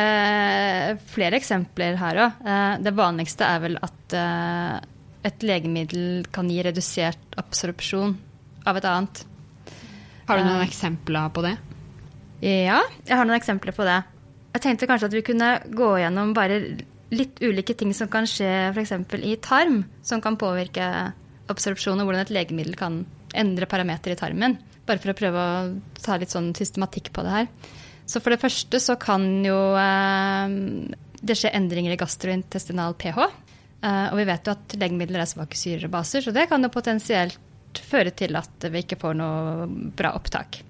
flere 1.14 1.38
eksempler 1.40 1.98
her 2.02 2.22
òg. 2.26 2.44
Det 2.86 2.94
vanligste 2.98 3.48
er 3.48 3.64
vel 3.64 3.78
at 3.86 4.18
eh, 4.18 4.76
et 5.28 5.44
legemiddel 5.44 6.26
kan 6.32 6.48
gi 6.50 6.62
redusert 6.64 7.36
absorpsjon 7.40 8.14
av 8.70 8.78
et 8.80 8.86
annet. 8.88 9.24
Har 10.30 10.38
du 10.38 10.44
noen 10.46 10.62
Eh. 10.62 10.68
eksempler 10.68 11.30
på 11.34 11.42
det? 11.44 11.58
Ja, 12.42 12.80
jeg 13.06 13.18
har 13.18 13.26
noen 13.26 13.40
eksempler 13.40 13.74
på 13.76 13.84
det. 13.84 13.98
Jeg 14.54 14.62
tenkte 14.62 14.88
kanskje 14.88 15.06
at 15.10 15.14
vi 15.14 15.22
kunne 15.22 15.50
gå 15.76 15.90
gjennom 16.00 16.34
bare 16.34 16.78
litt 17.12 17.40
ulike 17.42 17.76
ting 17.76 17.92
som 17.94 18.08
kan 18.08 18.24
skje 18.30 18.72
f.eks. 18.74 18.92
i 19.24 19.36
tarm, 19.42 19.84
som 20.04 20.22
kan 20.22 20.38
påvirke 20.38 21.14
absorpsjon, 21.50 22.00
og 22.00 22.06
hvordan 22.08 22.22
et 22.22 22.30
legemiddel 22.34 22.76
kan 22.78 23.06
endre 23.34 23.66
parametere 23.66 24.14
i 24.14 24.16
tarmen. 24.16 24.58
Bare 24.86 25.00
for 25.00 25.12
å 25.12 25.18
prøve 25.18 25.36
å 25.38 25.82
ta 26.02 26.18
litt 26.18 26.30
sånn 26.30 26.54
systematikk 26.56 27.12
på 27.14 27.24
det 27.26 27.32
her. 27.32 27.48
Så 28.06 28.22
for 28.22 28.30
det 28.34 28.40
første 28.42 28.80
så 28.82 28.96
kan 28.98 29.44
jo 29.46 29.76
eh, 29.78 30.94
det 31.22 31.36
skje 31.38 31.52
endringer 31.54 31.92
i 31.94 31.98
gastrointestinal 32.00 32.94
pH. 32.98 33.28
Eh, 33.80 34.08
og 34.12 34.18
vi 34.20 34.28
vet 34.28 34.48
jo 34.48 34.56
at 34.56 34.80
legemidler 34.80 35.24
er 35.24 35.30
svake 35.30 35.58
syrebaser, 35.60 36.26
så 36.26 36.34
det 36.36 36.50
kan 36.52 36.64
jo 36.64 36.72
potensielt 36.74 37.40
føre 37.86 38.12
til 38.18 38.36
at 38.36 38.66
vi 38.74 38.82
ikke 38.84 38.98
får 39.00 39.16
noe 39.20 39.70
bra 39.96 40.16
opptak. 40.18 40.64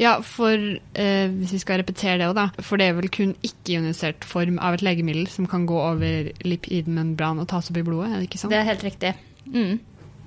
Ja, 0.00 0.14
for 0.24 0.54
eh, 0.54 1.26
hvis 1.28 1.52
vi 1.52 1.60
skal 1.60 1.82
repetere 1.82 2.16
det 2.20 2.28
òg, 2.30 2.36
da. 2.38 2.46
For 2.64 2.80
det 2.80 2.88
er 2.88 2.96
vel 2.96 3.10
kun 3.12 3.34
ikke-ionisert 3.44 4.24
form 4.24 4.56
av 4.62 4.78
et 4.78 4.84
legemiddel 4.86 5.26
som 5.28 5.48
kan 5.50 5.66
gå 5.68 5.76
over 5.76 6.30
lipidmembran 6.46 7.42
og 7.42 7.50
tas 7.50 7.68
opp 7.68 7.80
i 7.80 7.84
blodet, 7.84 8.08
er 8.08 8.22
det 8.22 8.30
ikke 8.30 8.40
sånn? 8.40 8.54
Det 8.54 8.62
er 8.62 8.70
helt 8.70 8.86
riktig. 8.86 9.12
Mm. 9.50 9.74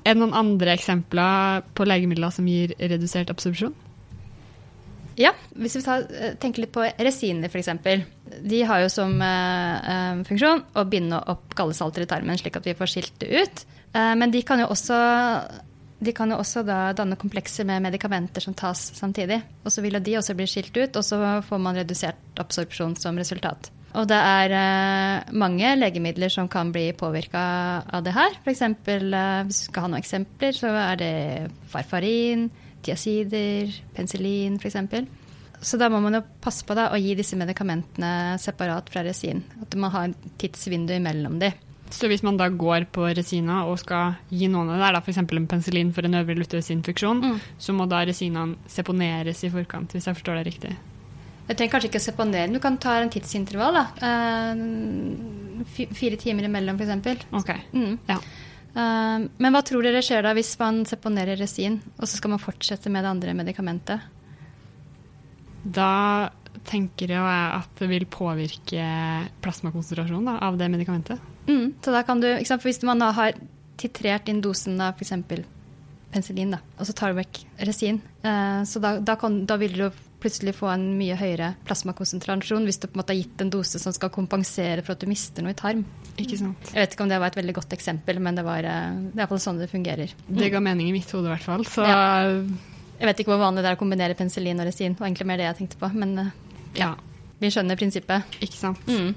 Er 0.04 0.14
det 0.14 0.20
noen 0.20 0.36
andre 0.38 0.76
eksempler 0.76 1.64
på 1.74 1.88
legemidler 1.88 2.36
som 2.36 2.46
gir 2.50 2.76
redusert 2.78 3.32
absorpsjon? 3.34 3.74
Ja, 5.20 5.34
hvis 5.54 5.78
vi 5.78 5.84
eh, 5.86 6.34
tenker 6.42 6.64
litt 6.64 6.74
på 6.74 6.86
resiner 6.86 7.52
f.eks. 7.52 7.70
De 8.44 8.64
har 8.66 8.84
jo 8.84 8.90
som 8.92 9.14
eh, 9.22 10.24
funksjon 10.28 10.64
å 10.74 10.86
binde 10.90 11.20
opp 11.34 11.54
gallesalter 11.58 12.06
i 12.06 12.10
tarmen, 12.10 12.40
slik 12.40 12.58
at 12.58 12.66
vi 12.70 12.78
får 12.78 12.94
skilt 12.96 13.22
det 13.22 13.30
ut. 13.34 13.64
Eh, 13.94 14.16
men 14.18 14.34
de 14.34 14.42
kan 14.46 14.64
jo 14.64 14.72
også, 14.74 14.98
kan 16.16 16.34
jo 16.34 16.40
også 16.42 16.66
da 16.68 16.80
danne 16.98 17.20
komplekser 17.20 17.68
med 17.70 17.86
medikamenter 17.86 18.44
som 18.44 18.58
tas 18.58 18.90
samtidig. 18.98 19.42
Og 19.64 19.74
så 19.76 19.86
vil 19.86 20.02
de 20.02 20.18
også 20.20 20.36
bli 20.38 20.50
skilt 20.50 20.76
ut, 20.78 20.98
og 20.98 21.06
så 21.06 21.22
får 21.46 21.62
man 21.62 21.78
redusert 21.78 22.42
absorpsjon 22.42 22.98
som 23.00 23.20
resultat. 23.22 23.72
Og 23.94 24.08
det 24.10 24.18
er 24.18 24.54
eh, 24.58 25.34
mange 25.38 25.76
legemidler 25.78 26.32
som 26.34 26.50
kan 26.50 26.72
bli 26.74 26.88
påvirka 26.98 27.44
av 27.86 28.02
det 28.06 28.16
her. 28.16 28.40
Eksempel, 28.50 29.14
eh, 29.14 29.42
hvis 29.46 29.62
du 29.62 29.68
skal 29.68 29.86
ha 29.86 29.92
noen 29.92 30.02
eksempler, 30.02 30.58
så 30.58 30.72
er 30.82 31.02
det 31.02 31.14
farfarin, 31.70 32.48
tiazider, 32.84 33.72
penicillin 33.96 34.60
f.eks. 34.62 34.78
Så 35.64 35.78
da 35.80 35.88
må 35.90 36.02
man 36.04 36.18
jo 36.18 36.24
passe 36.44 36.66
på 36.68 36.76
da, 36.76 36.90
å 36.92 36.98
gi 37.00 37.14
disse 37.16 37.38
medikamentene 37.40 38.38
separat 38.44 38.90
fra 38.92 39.04
resin. 39.08 39.44
At 39.64 39.76
man 39.80 39.92
har 39.94 40.10
en 40.10 40.16
tidsvindu 40.42 40.92
imellom 40.98 41.38
de. 41.40 41.54
Så 41.94 42.08
hvis 42.10 42.24
man 42.26 42.36
da 42.40 42.48
går 42.50 42.88
på 42.92 43.06
resina 43.16 43.62
og 43.70 43.78
skal 43.80 44.16
gi 44.34 44.48
noen 44.50 44.72
av 44.74 44.80
det, 44.82 44.88
der, 44.90 44.98
f.eks. 45.06 45.20
en 45.22 45.48
penicillin 45.48 45.92
for 45.94 46.04
en 46.08 46.18
øvre 46.20 46.36
lutevesinfeksjon, 46.40 47.22
Mm. 47.22 47.40
så 47.62 47.74
må 47.78 47.86
da 47.88 48.02
resinaen 48.10 48.56
seponeres 48.68 49.44
i 49.46 49.50
forkant, 49.54 49.94
hvis 49.94 50.08
jeg 50.10 50.16
forstår 50.18 50.42
det 50.42 50.46
riktig. 50.50 50.74
Jeg 51.48 51.58
trenger 51.60 51.74
kanskje 51.76 51.90
ikke 51.92 52.00
å 52.02 52.08
seponere, 52.08 52.48
men 52.48 52.54
du 52.58 52.60
kan 52.64 52.78
ta 52.78 52.98
en 53.02 53.10
tidsintervall. 53.14 53.74
da. 53.74 53.86
Uh, 54.02 55.64
fire 55.94 56.18
timer 56.18 56.48
imellom, 56.50 56.80
f.eks. 56.80 57.26
Ok, 57.32 57.52
Mm. 57.74 57.98
ja. 58.10 58.18
Eh, 58.74 59.26
men 59.38 59.54
hva 59.54 59.62
tror 59.66 59.86
dere 59.86 60.02
skjer 60.06 60.26
da 60.26 60.34
hvis 60.38 60.54
man 60.62 60.82
seponerer 60.90 61.38
resin, 61.40 61.80
og 62.00 62.08
så 62.08 62.18
skal 62.18 62.34
man 62.34 62.42
fortsette 62.42 62.92
med 62.94 63.06
det 63.06 63.12
andre 63.12 63.36
medikamentet? 63.38 64.08
Da 65.64 66.32
tenker 66.68 67.12
jeg 67.12 67.22
at 67.24 67.80
det 67.80 67.90
vil 67.92 68.06
påvirke 68.10 68.86
plasmakonsentrasjonen 69.44 70.32
da, 70.32 70.38
av 70.48 70.58
det 70.60 70.70
medikamentet. 70.72 71.22
Mm, 71.48 71.74
så 71.84 71.94
da 71.94 72.04
kan 72.08 72.22
du, 72.24 72.30
sant? 72.48 72.64
For 72.64 72.72
Hvis 72.72 72.84
man 72.88 73.04
har 73.04 73.36
titrert 73.80 74.30
inn 74.32 74.42
dosen 74.44 74.80
av 74.82 74.96
f.eks. 74.98 75.14
penicillin, 76.14 76.56
da, 76.56 76.62
og 76.78 76.88
så 76.88 76.96
tar 76.98 77.12
du 77.12 77.20
vekk 77.20 77.44
resin, 77.68 78.00
eh, 78.24 78.62
så 78.70 78.82
da, 78.84 78.96
da, 79.04 79.18
kan, 79.20 79.44
da 79.50 79.58
vil 79.62 79.76
du 79.78 79.88
plutselig 80.24 80.56
få 80.58 80.70
en 80.72 80.86
mye 80.98 81.18
høyere 81.20 81.54
plasmakonsentrasjon 81.68 82.66
hvis 82.68 82.80
du 82.82 82.88
på 82.88 82.96
en 82.96 83.02
måte 83.04 83.14
har 83.14 83.20
gitt 83.20 83.44
en 83.44 83.52
dose 83.54 83.82
som 83.82 83.96
skal 83.96 84.12
kompensere 84.14 84.84
for 84.84 84.96
at 84.96 85.04
du 85.04 85.10
mister 85.12 85.46
noe 85.46 85.54
i 85.54 85.60
tarm. 85.60 85.84
Ikke 86.16 86.40
sant? 86.40 86.72
Jeg 86.72 86.80
vet 86.80 86.96
ikke 86.96 87.06
om 87.06 87.12
det 87.12 87.20
var 87.22 87.34
et 87.34 87.40
veldig 87.40 87.58
godt 87.60 87.76
eksempel, 87.76 88.22
men 88.24 88.40
det, 88.40 88.46
var, 88.48 88.66
eh, 88.66 89.00
det 89.10 89.18
er 89.18 89.26
iallfall 89.26 89.44
sånn 89.44 89.62
det 89.62 89.70
fungerer. 89.72 90.16
Det 90.28 90.52
ga 90.54 90.64
mening 90.64 90.90
i 90.90 90.96
mitt 90.96 91.12
hode 91.14 91.30
i 91.30 91.34
hvert 91.36 91.48
fall. 91.48 91.68
Så 91.68 91.86
Jeg 91.86 93.10
vet 93.10 93.22
ikke 93.22 93.34
hvor 93.34 93.44
vanlig 93.44 93.66
det 93.66 93.74
er 93.74 93.78
å 93.78 93.84
kombinere 93.84 94.18
penicillin 94.18 94.64
og 94.64 94.70
resin, 94.70 94.96
det 94.96 95.04
var 95.04 95.12
egentlig 95.12 95.30
mer 95.30 95.42
det 95.42 95.50
jeg 95.50 95.60
tenkte 95.62 95.80
på, 95.82 95.90
men 95.98 96.18
ja. 96.24 96.32
ja, 96.80 96.92
vi 97.42 97.52
skjønner 97.52 97.80
prinsippet. 97.80 98.38
ikke 98.46 98.60
sant. 98.60 98.84
Mm. 98.88 99.16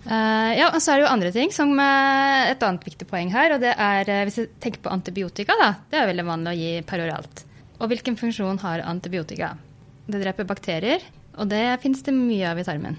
Uh, 0.00 0.56
ja, 0.56 0.70
og 0.72 0.80
så 0.80 0.94
er 0.94 1.00
det 1.00 1.04
jo 1.04 1.12
andre 1.12 1.30
ting 1.34 1.50
som 1.52 1.74
eh, 1.76 2.50
et 2.54 2.62
annet 2.64 2.86
viktig 2.88 3.04
poeng 3.08 3.28
her, 3.34 3.52
og 3.54 3.60
det 3.60 3.74
er 3.76 4.08
eh, 4.08 4.22
hvis 4.24 4.38
jeg 4.40 4.52
tenker 4.62 4.80
på 4.86 4.92
antibiotika, 4.94 5.56
da. 5.60 5.74
Det 5.92 6.00
er 6.00 6.08
veldig 6.08 6.24
vanlig 6.24 6.54
å 6.54 6.56
gi 6.56 6.70
peroralt. 6.88 7.42
Og 7.80 7.90
hvilken 7.92 8.16
funksjon 8.16 8.62
har 8.64 8.82
antibiotika? 8.88 9.52
Det 10.10 10.20
dreper 10.22 10.48
bakterier, 10.48 11.04
og 11.38 11.50
det 11.52 11.62
finnes 11.82 12.02
det 12.02 12.14
mye 12.16 12.48
av 12.50 12.58
i 12.58 12.66
tarmen. 12.66 12.98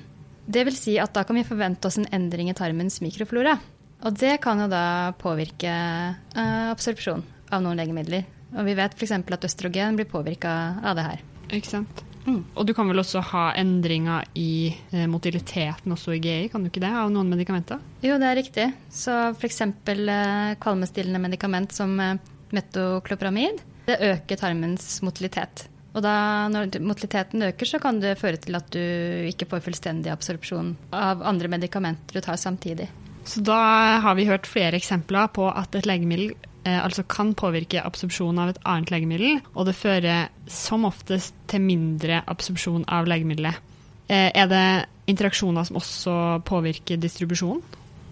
Det 0.51 0.63
vil 0.67 0.75
si 0.75 0.97
at 0.99 1.13
da 1.15 1.25
kan 1.27 1.37
vi 1.37 1.47
forvente 1.47 1.87
oss 1.87 1.99
en 1.99 2.09
endring 2.15 2.49
i 2.49 2.57
tarmens 2.57 3.01
mikroflora. 3.03 3.57
Og 4.01 4.15
det 4.17 4.37
kan 4.41 4.63
jo 4.63 4.69
da 4.71 5.11
påvirke 5.21 5.71
eh, 5.71 6.69
absorpsjon 6.71 7.21
av 7.51 7.61
noen 7.63 7.77
legemidler. 7.77 8.23
Og 8.57 8.65
vi 8.67 8.75
vet 8.75 8.95
f.eks. 8.97 9.13
at 9.19 9.47
østrogen 9.47 9.99
blir 9.99 10.09
påvirka 10.09 10.53
av 10.81 10.97
det 10.97 11.05
her. 11.05 11.21
Ikke 11.51 11.75
sant? 11.75 12.01
Mm. 12.25 12.41
Og 12.53 12.67
du 12.67 12.73
kan 12.77 12.89
vel 12.89 13.01
også 13.01 13.21
ha 13.31 13.47
endringer 13.57 14.27
i 14.37 14.73
eh, 14.91 15.07
motiliteten 15.09 15.93
også 15.93 16.15
i 16.15 16.21
GI, 16.21 16.49
kan 16.53 16.63
du 16.63 16.69
ikke 16.69 16.83
det, 16.83 16.91
av 16.93 17.09
noen 17.13 17.31
medikamenter? 17.31 17.81
Jo, 18.05 18.19
det 18.21 18.29
er 18.29 18.37
riktig. 18.37 18.67
Så 18.93 19.15
f.eks. 19.33 19.61
Eh, 19.65 20.53
kvalmestillende 20.61 21.21
medikament 21.23 21.73
som 21.75 21.97
eh, 21.99 22.15
metoklopramid. 22.53 23.63
det 23.87 24.01
øker 24.11 24.37
tarmens 24.37 24.99
motilitet. 25.05 25.65
Og 25.91 26.03
da, 26.05 26.47
når 26.51 26.77
motiliteten 26.79 27.43
øker, 27.49 27.67
så 27.67 27.79
kan 27.83 27.99
det 27.99 28.15
føre 28.19 28.39
til 28.39 28.55
at 28.55 28.69
du 28.71 28.79
ikke 29.27 29.49
får 29.51 29.63
fullstendig 29.65 30.11
absorpsjon 30.13 30.75
av 30.95 31.23
andre 31.27 31.51
medikamenter 31.51 32.15
du 32.15 32.23
tar 32.23 32.39
samtidig. 32.39 32.87
Så 33.27 33.43
da 33.45 33.99
har 34.01 34.15
vi 34.17 34.25
hørt 34.29 34.47
flere 34.49 34.79
eksempler 34.79 35.27
på 35.35 35.49
at 35.51 35.75
et 35.77 35.85
legemiddel 35.85 36.31
eh, 36.63 36.79
altså 36.79 37.03
kan 37.03 37.35
påvirke 37.37 37.83
absorpsjon 37.83 38.39
av 38.41 38.53
et 38.53 38.61
annet 38.63 38.93
legemiddel, 38.93 39.41
og 39.53 39.67
det 39.67 39.75
fører 39.77 40.31
som 40.49 40.87
oftest 40.89 41.35
til 41.51 41.61
mindre 41.65 42.23
absorpsjon 42.31 42.87
av 42.87 43.09
legemiddelet. 43.11 43.59
Eh, 44.07 44.31
er 44.31 44.49
det 44.49 44.65
interaksjoner 45.11 45.67
som 45.67 45.77
også 45.81 46.15
påvirker 46.47 46.99
distribusjonen? 47.03 47.61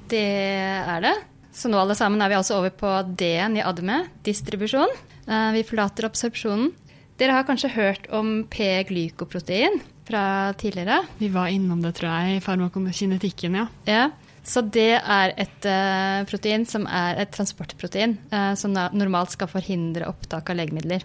Det 0.10 0.26
er 0.26 1.02
det. 1.06 1.16
Så 1.56 1.72
nå 1.72 1.80
alle 1.80 1.96
sammen 1.98 2.22
er 2.22 2.30
vi 2.32 2.38
altså 2.38 2.60
over 2.60 2.74
på 2.76 2.92
D-en 3.18 3.58
i 3.58 3.64
ADME, 3.66 4.04
distribusjon. 4.26 4.94
Eh, 5.26 5.50
Vi 5.56 5.66
forlater 5.68 6.08
absorpsjonen. 6.10 6.72
Dere 7.20 7.36
har 7.36 7.44
kanskje 7.44 7.74
hørt 7.74 8.06
om 8.16 8.46
P-glykoprotein 8.48 9.82
fra 10.08 10.54
tidligere? 10.56 11.02
Vi 11.20 11.28
var 11.34 11.52
innom 11.52 11.82
det, 11.84 11.98
tror 11.98 12.14
jeg, 12.14 12.38
i 12.38 12.44
farmakokinetikken, 12.44 13.58
ja. 13.60 13.66
Ja, 13.90 14.06
så 14.48 14.64
det 14.64 15.02
er 15.02 15.34
et 15.36 15.68
uh, 15.68 16.24
protein 16.30 16.64
som 16.70 16.88
er 16.88 17.20
et 17.20 17.34
transportprotein, 17.36 18.16
uh, 18.32 18.54
som 18.56 18.72
normalt 18.72 19.36
skal 19.36 19.52
forhindre 19.52 20.08
opptak 20.08 20.54
av 20.54 20.62
legemidler. 20.62 21.04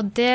Og 0.00 0.08
det 0.16 0.32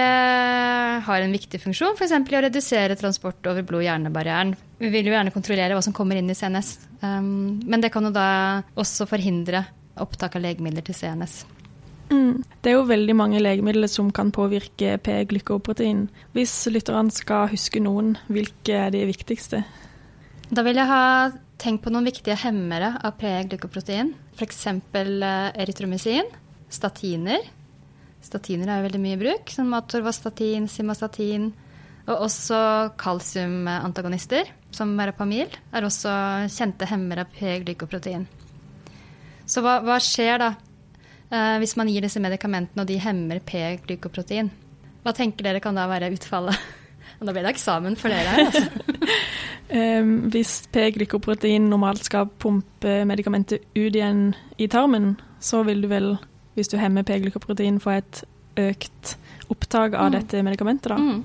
har 1.08 1.24
en 1.24 1.34
viktig 1.34 1.58
funksjon, 1.64 1.98
f.eks. 1.98 2.14
i 2.14 2.38
å 2.38 2.44
redusere 2.46 3.00
transport 3.00 3.50
over 3.50 3.66
blod-hjerne-barrieren. 3.66 4.54
Vi 4.78 4.94
vil 4.94 5.10
jo 5.10 5.16
gjerne 5.16 5.34
kontrollere 5.34 5.74
hva 5.74 5.82
som 5.82 5.96
kommer 5.96 6.20
inn 6.22 6.30
i 6.30 6.38
CNS, 6.38 6.76
um, 7.02 7.64
men 7.66 7.82
det 7.82 7.90
kan 7.96 8.06
jo 8.06 8.14
da 8.14 8.30
også 8.78 9.10
forhindre 9.10 9.66
opptak 10.06 10.38
av 10.38 10.46
legemidler 10.46 10.86
til 10.86 11.02
CNS. 11.02 11.42
Mm. 12.12 12.44
Det 12.62 12.70
er 12.70 12.78
jo 12.78 12.86
veldig 12.90 13.16
mange 13.18 13.42
legemidler 13.42 13.90
som 13.90 14.12
kan 14.14 14.32
påvirke 14.34 14.98
P-glykoprotein. 15.02 16.06
Hvis 16.36 16.54
lytterne 16.72 17.14
skal 17.14 17.50
huske 17.54 17.82
noen, 17.82 18.16
hvilke 18.30 18.78
er 18.86 18.94
de 18.94 19.06
viktigste? 19.10 19.64
Da 20.52 20.62
vil 20.66 20.78
jeg 20.78 20.90
ha 20.90 21.06
tenkt 21.62 21.86
på 21.86 21.94
noen 21.94 22.06
viktige 22.06 22.38
hemmere 22.38 22.94
av 23.06 23.18
P-glykoprotein. 23.22 24.14
F.eks. 24.38 24.64
erytromycin, 25.56 26.30
statiner. 26.70 27.46
Statiner 28.26 28.70
er 28.70 28.80
jo 28.82 28.88
veldig 28.88 29.02
mye 29.02 29.18
i 29.18 29.22
bruk, 29.22 29.54
som 29.54 29.74
atorvastatin, 29.78 30.70
simastatin. 30.70 31.52
Og 32.06 32.28
også 32.28 32.58
kalsiumantagonister, 33.02 34.52
som 34.76 34.92
merapamil, 34.94 35.50
er 35.74 35.88
også 35.88 36.12
kjente 36.54 36.86
hemmere 36.90 37.26
av 37.26 37.34
P-glykoprotein. 37.34 38.28
Så 39.50 39.62
hva, 39.66 39.80
hva 39.86 39.98
skjer 40.02 40.42
da 40.42 40.52
eh, 41.36 41.58
hvis 41.62 41.76
man 41.80 41.92
gir 41.92 42.06
disse 42.08 42.22
medikamentene 42.24 42.86
og 42.86 42.88
de 42.90 42.98
hemmer 43.04 43.42
P-glykoprotein? 43.46 44.50
Hva 45.06 45.14
tenker 45.14 45.46
dere 45.46 45.62
kan 45.62 45.76
da 45.78 45.86
være 45.92 46.14
utfallet? 46.16 46.58
Og 47.20 47.28
da 47.28 47.32
blir 47.36 47.46
det 47.46 47.54
eksamen 47.54 47.94
for 48.00 48.12
dere 48.12 48.32
her, 48.34 48.48
altså. 48.50 48.64
Um, 49.66 50.30
hvis 50.30 50.68
P-glykoprotein 50.70 51.64
normalt 51.72 52.04
skal 52.06 52.28
pumpe 52.40 53.00
medikamentet 53.10 53.64
ut 53.74 53.96
igjen 53.98 54.28
i 54.62 54.68
tarmen, 54.70 55.16
så 55.42 55.64
vil 55.66 55.82
du 55.82 55.88
vel, 55.90 56.12
hvis 56.54 56.70
du 56.70 56.76
hemmer 56.78 57.02
P-glykoprotein, 57.08 57.80
få 57.82 57.96
et 57.96 58.20
økt 58.62 59.16
opptak 59.50 59.98
av 59.98 60.12
Mm. 60.12 60.20
dette 60.20 60.44
medikamentet. 60.46 60.92
Da. 60.94 60.98
Mm. 61.02 61.24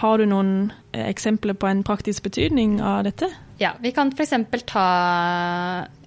Har 0.00 0.16
du 0.18 0.24
noen 0.24 0.72
eh, 0.94 1.04
eksempler 1.10 1.52
på 1.54 1.68
en 1.68 1.84
praktisk 1.84 2.24
betydning 2.24 2.80
av 2.80 3.04
dette? 3.04 3.28
Ja, 3.60 3.74
vi 3.84 3.92
kan 3.92 4.08
f.eks. 4.16 4.32
ta 4.72 4.86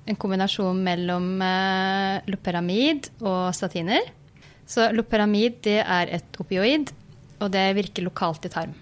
en 0.10 0.18
kombinasjon 0.18 0.80
mellom 0.84 1.42
eh, 1.46 2.20
loperamid 2.30 3.12
og 3.22 3.51
statiner. 3.56 4.10
Så 4.70 4.89
loperamid 4.94 5.62
det 5.66 5.80
er 5.82 6.13
et 6.20 6.39
opioid, 6.42 6.92
og 7.39 7.51
det 7.54 7.66
virker 7.78 8.06
lokalt 8.06 8.46
i 8.46 8.54
tarm. 8.54 8.75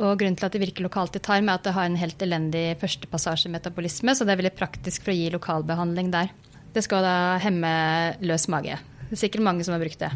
Og 0.00 0.14
grunnen 0.16 0.38
til 0.38 0.46
at 0.46 0.54
det 0.54 0.62
virker 0.62 0.86
lokalt 0.86 1.18
i 1.18 1.22
tarm, 1.22 1.50
er 1.50 1.58
at 1.58 1.66
det 1.66 1.74
har 1.76 1.88
en 1.88 1.98
helt 2.00 2.22
elendig 2.24 2.64
førstepassasjemetabolisme, 2.80 4.14
så 4.16 4.24
det 4.24 4.34
er 4.34 4.40
veldig 4.40 4.56
praktisk 4.56 5.04
for 5.04 5.12
å 5.12 5.18
gi 5.18 5.28
lokalbehandling 5.34 6.08
der. 6.14 6.30
Det 6.72 6.84
skal 6.86 7.04
da 7.04 7.16
hemme 7.42 7.70
løs 8.24 8.46
mage. 8.52 8.78
Det 9.10 9.18
er 9.18 9.24
sikkert 9.26 9.44
mange 9.44 9.66
som 9.66 9.74
har 9.74 9.82
brukt 9.82 10.00
det. 10.00 10.12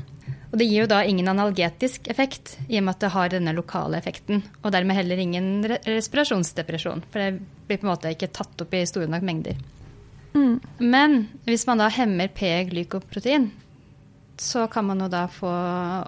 Og 0.54 0.60
det 0.60 0.68
gir 0.70 0.84
jo 0.84 0.90
da 0.90 1.00
ingen 1.02 1.26
analgetisk 1.28 2.06
effekt, 2.08 2.54
i 2.70 2.78
og 2.78 2.86
med 2.86 2.94
at 2.94 3.02
det 3.02 3.10
har 3.10 3.32
denne 3.32 3.56
lokale 3.56 3.98
effekten. 3.98 4.44
Og 4.62 4.70
dermed 4.70 4.94
heller 4.94 5.18
ingen 5.18 5.66
re 5.66 5.80
respirasjonsdepresjon, 5.82 7.02
for 7.10 7.20
det 7.20 7.66
blir 7.66 7.80
på 7.82 7.88
en 7.88 7.90
måte 7.90 8.12
ikke 8.14 8.30
tatt 8.30 8.62
opp 8.62 8.76
i 8.78 8.84
store 8.86 9.10
nok 9.10 9.26
mengder. 9.26 9.58
Mm. 10.34 10.60
Men 10.78 11.18
hvis 11.46 11.66
man 11.66 11.78
da 11.78 11.88
hemmer 11.92 12.28
P-glykoprotein, 12.28 13.50
så 14.38 14.66
kan 14.66 14.84
man 14.84 15.00
jo 15.00 15.08
da 15.08 15.26
få 15.30 15.50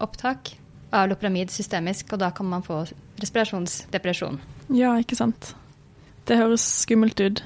opptak 0.02 0.56
av 0.90 1.08
lopramid 1.10 1.50
systemisk, 1.50 2.12
og 2.12 2.22
da 2.22 2.30
kan 2.34 2.48
man 2.50 2.64
få 2.66 2.82
respirasjonsdepresjon. 3.22 4.40
Ja, 4.74 4.96
ikke 4.98 5.18
sant. 5.18 5.54
Det 6.26 6.38
høres 6.40 6.64
skummelt 6.82 7.20
ut. 7.20 7.44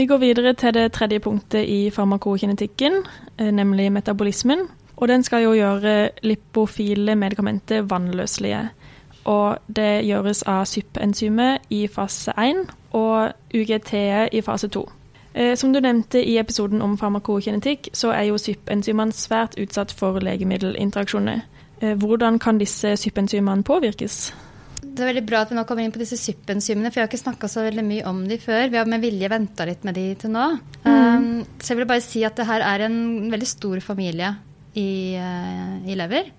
Vi 0.00 0.06
går 0.06 0.20
videre 0.22 0.52
til 0.56 0.72
det 0.72 0.92
tredje 0.96 1.20
punktet 1.20 1.66
i 1.68 1.90
farmakokinetikken, 1.92 3.02
eh, 3.38 3.50
nemlig 3.52 3.90
metabolismen. 3.92 4.68
Og 4.96 5.08
den 5.08 5.22
skal 5.22 5.42
jo 5.42 5.52
gjøre 5.52 6.10
lipofile 6.22 7.16
medikamenter 7.16 7.82
vannløselige. 7.82 8.70
Og 9.28 9.58
det 9.68 10.04
gjøres 10.06 10.42
av 10.48 10.64
SYP-enzymet 10.64 11.68
i 11.70 11.84
fase 11.92 12.32
1 12.38 12.64
og 12.96 13.32
UGT 13.54 13.92
i 14.32 14.40
fase 14.40 14.68
2. 14.68 14.84
Eh, 15.34 15.56
Som 15.56 15.72
du 15.72 15.80
nevnte 15.80 16.22
i 16.24 16.38
episoden 16.38 16.82
om 16.82 16.98
farmakokinetikk, 16.98 17.90
så 17.92 18.10
er 18.14 18.30
jo 18.30 18.38
SYP-enzymene 18.38 19.12
svært 19.12 19.58
utsatt 19.60 19.92
for 19.92 20.18
legemiddelinteraksjoner. 20.20 21.42
Eh, 21.80 21.94
hvordan 21.94 22.38
kan 22.38 22.58
disse 22.58 22.96
SYP-enzymene 22.96 23.62
påvirkes? 23.62 24.32
Det 24.80 25.04
er 25.04 25.12
veldig 25.12 25.26
bra 25.28 25.42
at 25.44 25.52
vi 25.52 25.56
nå 25.58 25.64
kommer 25.68 25.84
inn 25.84 25.92
på 25.92 26.00
disse 26.00 26.16
SYP-enzymene, 26.18 26.90
for 26.90 27.00
jeg 27.00 27.06
har 27.06 27.10
ikke 27.12 27.22
snakka 27.22 27.48
så 27.52 27.62
veldig 27.66 27.84
mye 27.84 28.04
om 28.08 28.24
de 28.28 28.40
før. 28.40 28.70
Vi 28.72 28.80
har 28.80 28.88
med 28.88 29.04
vilje 29.04 29.28
venta 29.30 29.66
litt 29.68 29.84
med 29.84 29.94
de 29.94 30.06
til 30.18 30.32
nå. 30.34 30.46
Mm. 30.84 30.90
Um, 30.90 31.44
så 31.60 31.74
jeg 31.74 31.80
vil 31.80 31.90
bare 31.92 32.04
si 32.04 32.24
at 32.24 32.36
det 32.40 32.48
her 32.48 32.64
er 32.64 32.86
en 32.88 33.30
veldig 33.30 33.48
stor 33.48 33.80
familie 33.84 34.32
i, 34.74 35.16
uh, 35.20 35.76
i 35.84 35.96
lever. 36.00 36.32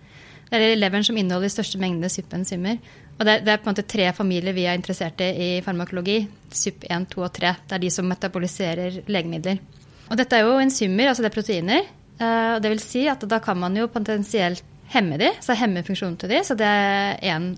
Det 0.52 0.60
er 0.60 0.76
leveren 0.76 1.06
som 1.08 1.16
inneholder 1.16 1.48
de 1.48 1.54
største 1.54 1.80
mengdene 1.80 2.10
SUP-enzymer. 2.12 2.82
Og 3.16 3.24
det 3.24 3.34
er, 3.38 3.44
det 3.46 3.54
er, 3.54 3.62
på 3.62 3.70
en 3.70 3.72
måte 3.72 3.88
tre 3.88 4.10
familier 4.16 4.56
vi 4.56 4.66
er 4.68 4.76
interessert 4.76 5.22
i 5.24 5.30
i 5.32 5.50
farmakologi. 5.64 6.26
SUP1, 6.52 7.08
2 7.14 7.24
og 7.24 7.32
3. 7.38 7.54
Det 7.70 7.78
er 7.78 7.84
de 7.86 7.92
som 7.94 8.10
metaboliserer 8.12 9.00
legemidler. 9.08 9.62
Og 10.10 10.20
dette 10.20 10.36
er 10.36 10.44
jo 10.44 10.60
enzymer, 10.60 11.08
altså 11.08 11.24
det 11.24 11.32
er 11.32 11.38
proteiner. 11.38 11.88
Og 12.22 12.60
det 12.62 12.74
vil 12.74 12.84
si 12.84 13.06
at 13.10 13.24
da 13.32 13.40
kan 13.42 13.58
man 13.62 13.80
jo 13.80 13.88
potensielt 13.90 14.68
hemme 14.92 15.16
de, 15.22 15.32
så 15.40 15.56
hemme 15.56 15.86
funksjonen 15.88 16.20
til 16.20 16.34
de. 16.34 16.42
Så 16.44 16.58
det 16.60 16.68
er 16.68 17.22
én 17.32 17.54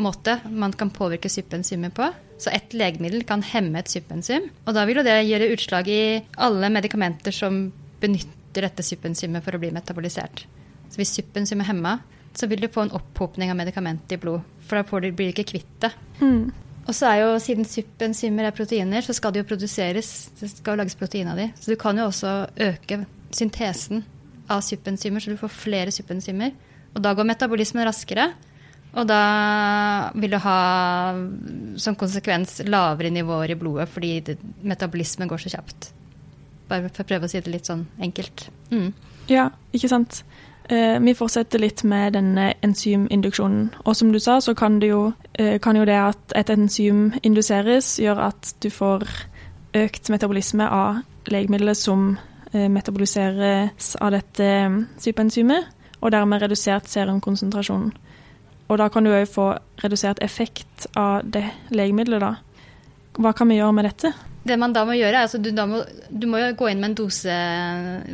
måte 0.00 0.38
man 0.48 0.72
kan 0.72 0.90
påvirke 0.94 1.28
SUP-enzymer 1.28 1.92
på. 1.94 2.08
Så 2.40 2.52
ett 2.54 2.72
legemiddel 2.72 3.26
kan 3.28 3.42
hemme 3.44 3.82
et 3.82 3.92
SUP-enzym. 3.92 4.48
Og 4.64 4.74
da 4.76 4.86
vil 4.88 5.02
jo 5.02 5.06
det 5.06 5.20
gjøre 5.28 5.52
utslag 5.52 5.88
i 5.92 6.02
alle 6.38 6.70
medikamenter 6.72 7.34
som 7.34 7.66
benytter 8.00 8.64
dette 8.64 8.84
SUP-enzymet 8.86 9.44
for 9.44 9.56
å 9.56 9.60
bli 9.60 9.74
metabolisert. 9.74 10.46
Så 10.88 11.02
hvis 11.02 11.12
SUP-enzymet 11.18 11.66
er 11.66 11.74
hemma, 11.74 11.98
så 12.38 12.46
vil 12.50 12.62
du 12.62 12.70
få 12.70 12.86
en 12.86 12.94
opphopning 12.94 13.50
av 13.50 13.58
medikamentet 13.58 14.14
i 14.14 14.20
blod. 14.22 14.46
For 14.68 14.78
da 14.78 14.86
blir 14.86 15.12
du 15.12 15.32
ikke 15.32 15.48
kvitt 15.52 15.74
det. 15.82 15.90
Mm. 16.20 16.50
Og 16.88 16.96
så 16.96 17.10
er 17.10 17.20
jo, 17.20 17.32
siden 17.42 17.66
SYP-enzymer 17.68 18.48
er 18.48 18.56
proteiner, 18.56 19.04
så 19.04 19.12
skal 19.16 19.34
det 19.34 19.42
jo 19.42 19.48
produseres, 19.50 20.30
det 20.40 20.48
skal 20.54 20.72
jo 20.72 20.80
lages 20.80 20.96
protein 20.96 21.28
av 21.28 21.40
de. 21.40 21.50
Så 21.60 21.74
du 21.74 21.80
kan 21.80 21.98
jo 22.00 22.06
også 22.08 22.34
øke 22.64 23.02
syntesen 23.36 24.06
av 24.48 24.62
SYP-enzymer, 24.64 25.20
så 25.20 25.34
du 25.34 25.40
får 25.40 25.52
flere 25.52 25.92
SYP-enzymer. 25.92 26.54
Og 26.94 27.02
da 27.04 27.12
går 27.12 27.28
metabolismen 27.28 27.84
raskere. 27.84 28.30
Og 28.96 29.04
da 29.04 29.20
vil 30.16 30.32
du 30.32 30.38
ha 30.40 30.58
som 31.76 31.96
konsekvens 31.98 32.62
lavere 32.64 33.12
nivåer 33.12 33.52
i 33.52 33.58
blodet 33.58 33.84
fordi 33.92 34.12
det, 34.24 34.38
metabolismen 34.64 35.28
går 35.28 35.44
så 35.44 35.52
kjapt. 35.58 35.90
Bare 36.70 36.88
for 36.88 37.04
å 37.04 37.08
prøve 37.10 37.28
å 37.28 37.32
si 37.32 37.42
det 37.44 37.52
litt 37.52 37.68
sånn 37.68 37.84
enkelt. 38.00 38.48
Mm. 38.72 38.94
Ja, 39.28 39.50
ikke 39.76 39.92
sant. 39.92 40.22
Eh, 40.68 41.00
vi 41.00 41.14
fortsetter 41.16 41.62
litt 41.62 41.80
med 41.88 42.12
denne 42.12 42.50
enzyminduksjonen. 42.64 43.70
Og 43.86 43.96
som 43.96 44.12
du 44.12 44.18
sa, 44.20 44.36
så 44.40 44.54
kan 44.54 44.80
jo, 44.82 45.12
eh, 45.34 45.58
kan 45.58 45.76
jo 45.76 45.84
det 45.84 45.96
at 45.96 46.32
et 46.36 46.50
enzym 46.50 47.12
induseres, 47.22 47.96
gjøre 47.96 48.26
at 48.26 48.54
du 48.60 48.68
får 48.68 49.08
økt 49.74 50.10
metabolisme 50.10 50.68
av 50.68 51.02
legemiddelet 51.26 51.76
som 51.76 52.18
eh, 52.52 52.68
metaboliseres 52.68 53.96
av 54.00 54.10
dette 54.10 54.84
superenzymet, 54.98 55.64
og 56.00 56.12
dermed 56.12 56.42
redusert 56.42 56.84
serumkonsentrasjon. 56.84 57.92
Og 58.68 58.78
da 58.78 58.88
kan 58.88 59.04
du 59.04 59.10
òg 59.10 59.26
få 59.26 59.58
redusert 59.82 60.22
effekt 60.22 60.86
av 60.96 61.22
det 61.24 61.46
legemiddelet, 61.70 62.20
da. 62.20 62.34
Hva 63.18 63.32
kan 63.32 63.48
vi 63.48 63.56
gjøre 63.56 63.72
med 63.72 63.84
dette? 63.84 64.27
Det 64.48 64.56
man 64.60 64.72
da 64.72 64.84
må 64.88 64.96
gjøre, 64.96 65.16
er 65.16 65.26
altså 65.26 65.40
du, 65.42 65.50
må, 65.68 65.82
du 66.08 66.24
må 66.30 66.40
gå 66.56 66.70
inn 66.70 66.80
med 66.80 66.92
en 66.92 66.96
dose, 67.02 67.34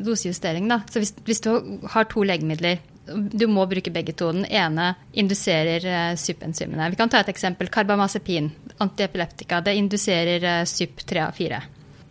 dosejustering. 0.07 0.67
Da. 0.71 0.81
Så 0.91 1.03
hvis, 1.03 1.15
hvis, 1.27 1.43
du 1.45 1.79
har 1.93 2.09
to 2.11 2.25
legemidler, 2.27 2.81
du 3.05 3.47
må 3.53 3.67
bruke 3.69 3.93
begge 3.95 4.15
to. 4.17 4.31
Den 4.33 4.49
ene 4.49 4.95
induserer 5.13 5.85
uh, 5.85 5.95
eh, 6.11 6.19
SYP-enzymene. 6.19 6.89
Vi 6.95 6.99
kan 6.99 7.13
ta 7.13 7.21
et 7.21 7.31
eksempel. 7.33 7.69
Karbamazepin, 7.73 8.51
antiepileptika. 8.83 9.61
Det 9.65 9.77
induserer 9.79 10.47
uh, 10.49 10.61
SYP3A4. 10.67 11.63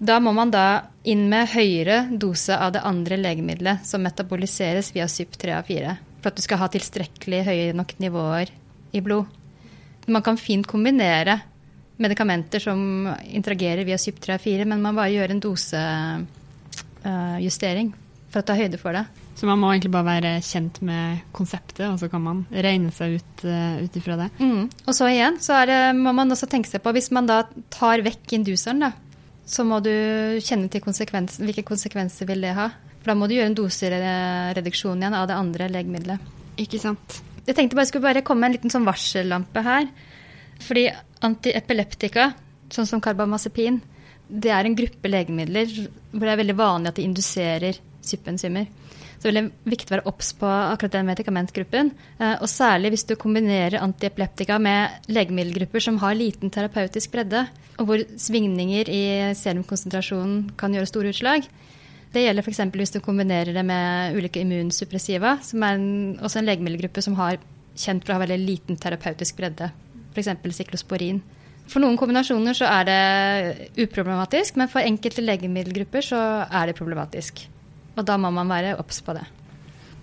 Da 0.03 0.19
må 0.19 0.33
man 0.35 0.51
da 0.51 0.65
inn 1.07 1.29
med 1.31 1.51
høyere 1.53 2.03
dose 2.19 2.57
av 2.59 2.73
det 2.75 2.83
andre 2.83 3.17
legemiddelet 3.21 3.85
som 3.87 4.03
metaboliseres 4.03 4.91
via 4.95 5.07
SYP3A4, 5.07 5.93
for 6.19 6.31
at 6.31 6.39
du 6.39 6.43
skal 6.43 6.59
ha 6.59 6.67
tilstrekkelig 6.71 7.39
høye 7.47 7.77
nok 7.77 7.95
nivåer 8.03 8.51
i 8.91 9.01
blod. 9.03 9.29
Man 10.11 10.25
kan 10.25 10.39
fint 10.39 10.67
kombinere 10.67 11.39
medikamenter 12.01 12.57
som 12.63 12.79
interagerer 13.29 13.85
via 13.85 13.97
SYP3A4, 13.99 14.65
men 14.65 14.81
man 14.81 14.95
bare 14.97 15.13
gjør 15.13 15.29
en 15.33 15.43
dosejustering 15.43 17.89
uh, 17.93 17.97
for 18.33 18.39
å 18.41 18.47
ta 18.47 18.53
høyde 18.57 18.77
for 18.81 18.91
det. 18.97 19.05
Så 19.37 19.43
man 19.49 19.61
må 19.61 19.67
egentlig 19.73 19.93
bare 19.93 20.11
være 20.21 20.45
kjent 20.45 20.75
med 20.85 21.05
konseptet, 21.35 21.87
og 21.89 21.97
så 22.01 22.07
kan 22.09 22.21
man 22.23 22.37
regne 22.53 22.91
seg 22.93 23.07
ut 23.19 23.33
uh, 23.45 23.97
ifra 23.97 24.15
det? 24.23 24.29
Mm. 24.39 24.63
Og 24.85 24.93
så 24.95 25.05
igjen 25.11 25.35
så 25.41 25.65
det, 25.69 25.95
må 25.97 26.11
man 26.15 26.31
også 26.33 26.47
tenke 26.49 26.69
seg 26.69 26.81
på, 26.85 26.93
hvis 26.95 27.11
man 27.15 27.25
da 27.29 27.37
tar 27.73 27.97
vekk 28.05 28.25
induseren, 28.39 28.79
da, 28.85 28.91
så 29.45 29.63
må 29.67 29.79
du 29.83 29.91
kjenne 30.43 30.69
til 30.71 30.81
konsekvens, 30.85 31.39
hvilke 31.43 31.63
konsekvenser 31.67 32.25
vil 32.29 32.41
det 32.45 32.53
ha. 32.57 32.67
For 33.03 33.07
da 33.11 33.15
må 33.19 33.27
du 33.27 33.35
gjøre 33.35 33.49
en 33.51 33.59
dosereduksjon 33.59 35.01
igjen 35.01 35.17
av 35.17 35.27
det 35.27 35.35
andre 35.35 35.67
legemiddelet. 35.73 36.19
Ikke 36.63 36.79
sant. 36.79 37.07
Jeg 37.43 37.55
tenkte 37.57 37.75
bare 37.75 37.83
jeg 37.83 37.91
skulle 37.91 38.07
bare 38.07 38.23
komme 38.23 38.47
en 38.47 38.55
liten 38.55 38.71
sånn 38.71 38.87
varsellampe 38.87 39.59
her. 39.65 39.83
Fordi 40.63 40.85
antiepileptika, 41.23 42.31
sånn 42.73 42.89
som 42.89 43.01
karbamazepin, 43.03 43.81
det 44.27 44.51
er 44.53 44.65
en 44.65 44.77
gruppe 44.77 45.09
legemidler 45.09 45.69
hvor 46.13 46.25
det 46.25 46.31
er 46.33 46.39
veldig 46.41 46.55
vanlig 46.57 46.91
at 46.91 46.99
de 46.99 47.05
induserer 47.05 47.79
SYP-enzymer. 48.03 48.69
Så 49.23 49.29
det 49.29 49.31
er 49.31 49.37
veldig 49.37 49.71
viktig 49.71 49.87
å 49.87 49.95
være 49.95 50.09
obs 50.09 50.33
på 50.35 50.47
akkurat 50.47 50.95
den 50.97 51.07
medikamentgruppen. 51.07 51.91
Eh, 52.19 52.33
og 52.43 52.49
særlig 52.51 52.89
hvis 52.91 53.05
du 53.07 53.13
kombinerer 53.19 53.79
antiepileptika 53.79 54.57
med 54.59 55.07
legemiddelgrupper 55.07 55.85
som 55.85 55.99
har 56.01 56.17
liten 56.19 56.51
terapeutisk 56.51 57.13
bredde, 57.13 57.45
og 57.79 57.87
hvor 57.87 58.03
svingninger 58.19 58.91
i 58.91 59.03
serumkonsentrasjonen 59.39 60.49
kan 60.59 60.75
gjøre 60.75 60.91
store 60.91 61.13
utslag. 61.15 61.47
Det 62.13 62.25
gjelder 62.25 62.45
f.eks. 62.45 62.59
hvis 62.75 62.93
du 62.93 62.99
kombinerer 63.01 63.55
det 63.55 63.63
med 63.65 64.19
ulike 64.19 64.43
immunsuppressiva, 64.43 65.37
som 65.41 65.63
er 65.65 65.79
en, 65.79 65.87
også 66.19 66.41
en 66.41 66.51
legemiddelgruppe 66.51 67.01
som 67.01 67.15
har 67.17 67.39
kjent 67.79 68.03
for 68.03 68.13
å 68.13 68.19
ha 68.19 68.25
veldig 68.25 68.43
liten 68.43 68.77
terapeutisk 68.77 69.39
bredde, 69.39 69.71
f.eks. 70.13 70.31
siklosporin. 70.57 71.21
For 71.69 71.83
noen 71.83 71.97
kombinasjoner 71.99 72.57
så 72.57 72.67
er 72.67 72.89
det 72.89 73.69
uproblematisk, 73.85 74.57
men 74.59 74.71
for 74.71 74.83
enkelte 74.83 75.23
legemiddelgrupper 75.23 76.05
så 76.05 76.19
er 76.45 76.69
det 76.69 76.77
problematisk. 76.77 77.45
Og 77.95 78.05
da 78.07 78.17
må 78.19 78.33
man 78.33 78.51
være 78.51 78.75
obs 78.81 79.01
på 79.05 79.15
det. 79.15 79.25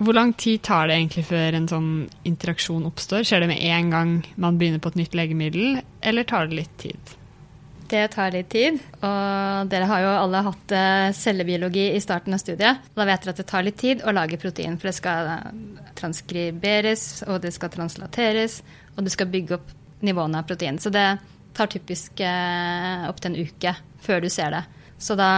Hvor 0.00 0.16
lang 0.16 0.32
tid 0.32 0.62
tar 0.64 0.88
det 0.88 0.96
egentlig 0.96 1.26
før 1.28 1.56
en 1.58 1.68
sånn 1.68 1.88
interaksjon 2.24 2.86
oppstår? 2.88 3.24
Skjer 3.28 3.42
det 3.44 3.50
med 3.50 3.64
en 3.68 3.90
gang 3.92 4.12
man 4.40 4.60
begynner 4.60 4.80
på 4.80 4.94
et 4.94 5.02
nytt 5.02 5.16
legemiddel, 5.18 5.82
eller 6.00 6.24
tar 6.28 6.48
det 6.48 6.62
litt 6.62 6.78
tid? 6.80 7.16
Det 7.90 8.04
tar 8.14 8.30
litt 8.32 8.48
tid, 8.54 8.78
og 9.02 9.68
dere 9.68 9.88
har 9.90 10.04
jo 10.04 10.10
alle 10.14 10.44
hatt 10.46 10.72
eh, 10.78 11.08
cellebiologi 11.18 11.88
i 11.90 12.00
starten 12.00 12.36
av 12.36 12.40
studiet. 12.40 12.86
Da 12.94 13.06
vet 13.08 13.26
dere 13.26 13.34
at 13.34 13.42
det 13.42 13.48
tar 13.50 13.66
litt 13.66 13.80
tid 13.82 14.04
å 14.06 14.14
lage 14.14 14.38
protein, 14.40 14.78
for 14.78 14.88
det 14.88 14.96
skal 14.96 15.28
transkriberes, 15.98 17.24
og 17.26 17.42
det 17.42 17.52
skal 17.56 17.74
translateres, 17.74 18.60
og 18.94 19.04
du 19.04 19.12
skal 19.12 19.28
bygge 19.34 19.58
opp 19.58 19.74
nivåene 20.06 20.40
av 20.40 20.48
protein. 20.48 20.78
Så 20.78 20.92
det 20.94 21.06
tar 21.56 21.70
typisk 21.70 22.20
eh, 22.24 23.08
opptil 23.08 23.32
en 23.32 23.48
uke 23.48 23.74
før 24.04 24.22
du 24.24 24.30
ser 24.32 24.54
det. 24.54 24.62
Så 25.00 25.16
da 25.16 25.30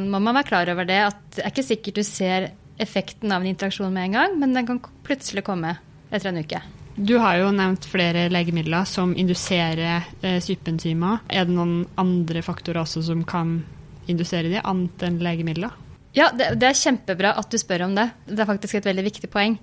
må 0.00 0.20
man 0.20 0.36
være 0.38 0.48
klar 0.48 0.70
over 0.72 0.88
det. 0.88 1.00
At 1.10 1.24
det 1.36 1.44
er 1.44 1.52
ikke 1.52 1.66
sikkert 1.66 2.00
du 2.00 2.04
ser 2.06 2.50
effekten 2.82 3.32
av 3.32 3.42
en 3.42 3.50
interaksjon 3.52 3.92
med 3.92 4.08
en 4.08 4.16
gang, 4.18 4.38
men 4.40 4.56
den 4.56 4.68
kan 4.68 4.80
plutselig 5.06 5.44
komme 5.46 5.76
etter 6.10 6.32
en 6.32 6.40
uke. 6.40 6.62
Du 6.96 7.14
har 7.20 7.38
jo 7.40 7.52
nevnt 7.56 7.86
flere 7.88 8.26
legemidler 8.32 8.84
som 8.88 9.14
induserer 9.16 10.08
eh, 10.20 10.40
sypenzymer. 10.44 11.22
Er 11.28 11.46
det 11.48 11.54
noen 11.56 11.86
andre 12.00 12.42
faktorer 12.44 12.82
også 12.82 13.04
som 13.06 13.22
kan 13.28 13.60
indusere 14.10 14.50
de, 14.52 14.60
annet 14.60 15.06
enn 15.06 15.20
legemidler? 15.22 15.72
Ja, 16.12 16.28
det, 16.36 16.50
det, 16.60 16.68
er 16.68 16.76
kjempebra 16.76 17.32
at 17.40 17.48
du 17.48 17.56
spør 17.60 17.86
om 17.86 17.94
det. 17.96 18.10
Det 18.28 18.42
er 18.42 18.48
faktisk 18.48 18.76
et 18.76 18.88
veldig 18.88 19.06
viktig 19.06 19.30
poeng. 19.32 19.56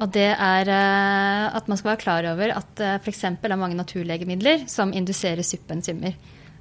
Og 0.00 0.08
det 0.14 0.30
er 0.32 0.70
eh, 0.72 1.46
at 1.56 1.66
man 1.68 1.76
skal 1.76 1.92
være 1.92 2.02
klar 2.02 2.28
over 2.32 2.54
at 2.56 2.80
eh, 2.80 2.96
f.eks. 3.02 3.24
er 3.28 3.56
mange 3.60 3.76
naturlegemidler 3.76 4.64
som 4.70 4.94
induserer 4.96 5.44
suppenzymer. 5.44 6.16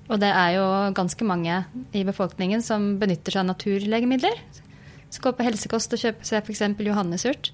Og 0.10 0.20
det 0.20 0.32
er 0.34 0.58
jo 0.58 0.66
ganske 0.98 1.24
mange 1.28 1.62
i 1.96 2.04
befolkningen 2.04 2.64
som 2.66 2.98
benytter 3.00 3.36
seg 3.36 3.46
av 3.46 3.52
naturlegemidler. 3.54 4.42
Så 5.10 5.24
går 5.24 5.38
på 5.38 5.46
helsekost 5.48 5.96
og 5.96 6.02
kjøper 6.04 6.28
seg 6.28 6.44
f.eks. 6.44 6.66
johannesurt. 6.84 7.52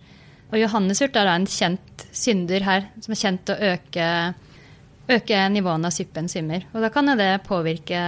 Og 0.51 0.59
johannesurt 0.61 1.17
er 1.19 1.29
en 1.29 1.47
kjent 1.49 2.05
synder 2.15 2.65
her, 2.65 2.89
som 3.03 3.13
er 3.13 3.21
kjent 3.21 3.51
å 3.51 3.57
øke, 3.73 4.09
øke 5.11 5.47
nivåene 5.53 5.91
av 5.91 5.95
suppenzymer. 5.95 6.65
Og 6.73 6.85
da 6.85 6.89
kan 6.93 7.13
det 7.19 7.33
påvirke 7.45 7.99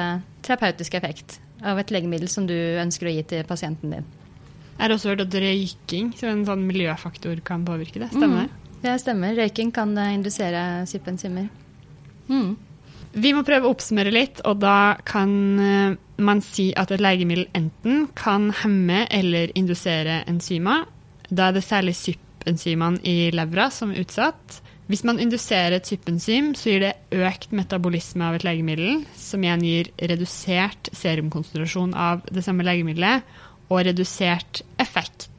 terapeutisk 0.46 0.98
effekt 0.98 1.42
av 1.66 1.78
et 1.82 1.94
legemiddel 1.94 2.30
som 2.32 2.48
du 2.50 2.56
ønsker 2.56 3.10
å 3.10 3.14
gi 3.14 3.26
til 3.36 3.46
pasienten 3.50 3.98
din. 3.98 4.08
Jeg 4.78 4.86
har 4.86 4.94
også 4.94 5.10
hørt 5.14 5.26
at 5.26 5.36
røyking 5.42 6.12
som 6.18 6.30
en 6.30 6.46
sånn 6.46 6.68
miljøfaktor 6.70 7.40
kan 7.46 7.66
påvirke 7.66 8.02
det. 8.04 8.12
Stemmer 8.14 8.46
det? 8.46 8.50
Mm, 8.54 8.76
det 8.84 8.96
stemmer. 9.02 9.36
Røyking 9.40 9.74
kan 9.74 9.98
indusere 10.06 10.62
sypensymer. 10.90 11.50
Mm. 12.30 12.54
Vi 13.18 13.32
må 13.34 13.42
prøve 13.48 13.66
å 13.66 13.74
oppsummere 13.74 14.14
litt, 14.14 14.44
og 14.46 14.60
da 14.62 14.98
kan 15.08 15.32
eh, 15.64 15.98
man 16.22 16.44
si 16.46 16.70
at 16.78 16.92
et 16.94 17.02
legemiddel 17.02 17.48
enten 17.58 18.06
kan 18.18 18.52
hemme 18.62 19.06
eller 19.14 19.54
indusere 19.58 20.22
enzymer. 20.30 20.86
Da 21.30 21.50
er 21.50 21.58
det 21.58 21.66
særlig 21.66 21.96
SYP-enzymene 21.98 23.02
i 23.08 23.32
levra 23.34 23.72
som 23.74 23.94
er 23.94 24.04
utsatt. 24.04 24.62
Hvis 24.88 25.04
man 25.04 25.20
induserer 25.20 25.76
et 25.76 25.90
SYP-enzym, 25.90 26.54
så 26.56 26.72
gir 26.72 26.86
det 26.86 26.94
økt 27.26 27.52
metabolisme 27.56 28.24
av 28.24 28.38
et 28.38 28.46
legemiddel, 28.48 29.02
som 29.20 29.44
igjen 29.44 29.66
gir 29.66 29.90
redusert 30.14 30.92
serumkonsentrasjon 30.96 31.92
av 31.98 32.22
det 32.32 32.46
samme 32.46 32.64
legemiddelet, 32.64 33.26
og 33.68 33.86
redusert 33.86 34.62
effekt, 34.80 35.30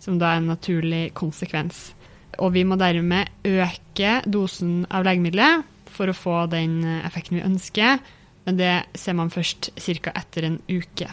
som 0.00 0.18
da 0.20 0.34
er 0.34 0.42
en 0.42 0.50
naturlig 0.52 1.12
konsekvens. 1.14 1.92
og 2.38 2.52
vi 2.52 2.64
må 2.64 2.74
dermed 2.74 3.30
øke 3.46 4.22
dosen 4.26 4.86
av 4.90 5.04
legemiddelet 5.06 5.62
for 5.86 6.10
å 6.10 6.16
få 6.16 6.46
den 6.50 6.80
effekten 7.06 7.38
vi 7.38 7.44
ønsker, 7.46 8.00
men 8.44 8.56
det 8.58 8.72
ser 8.98 9.14
man 9.14 9.30
først 9.30 9.70
ca. 9.78 10.12
etter 10.14 10.48
en 10.48 10.58
uke. 10.68 11.06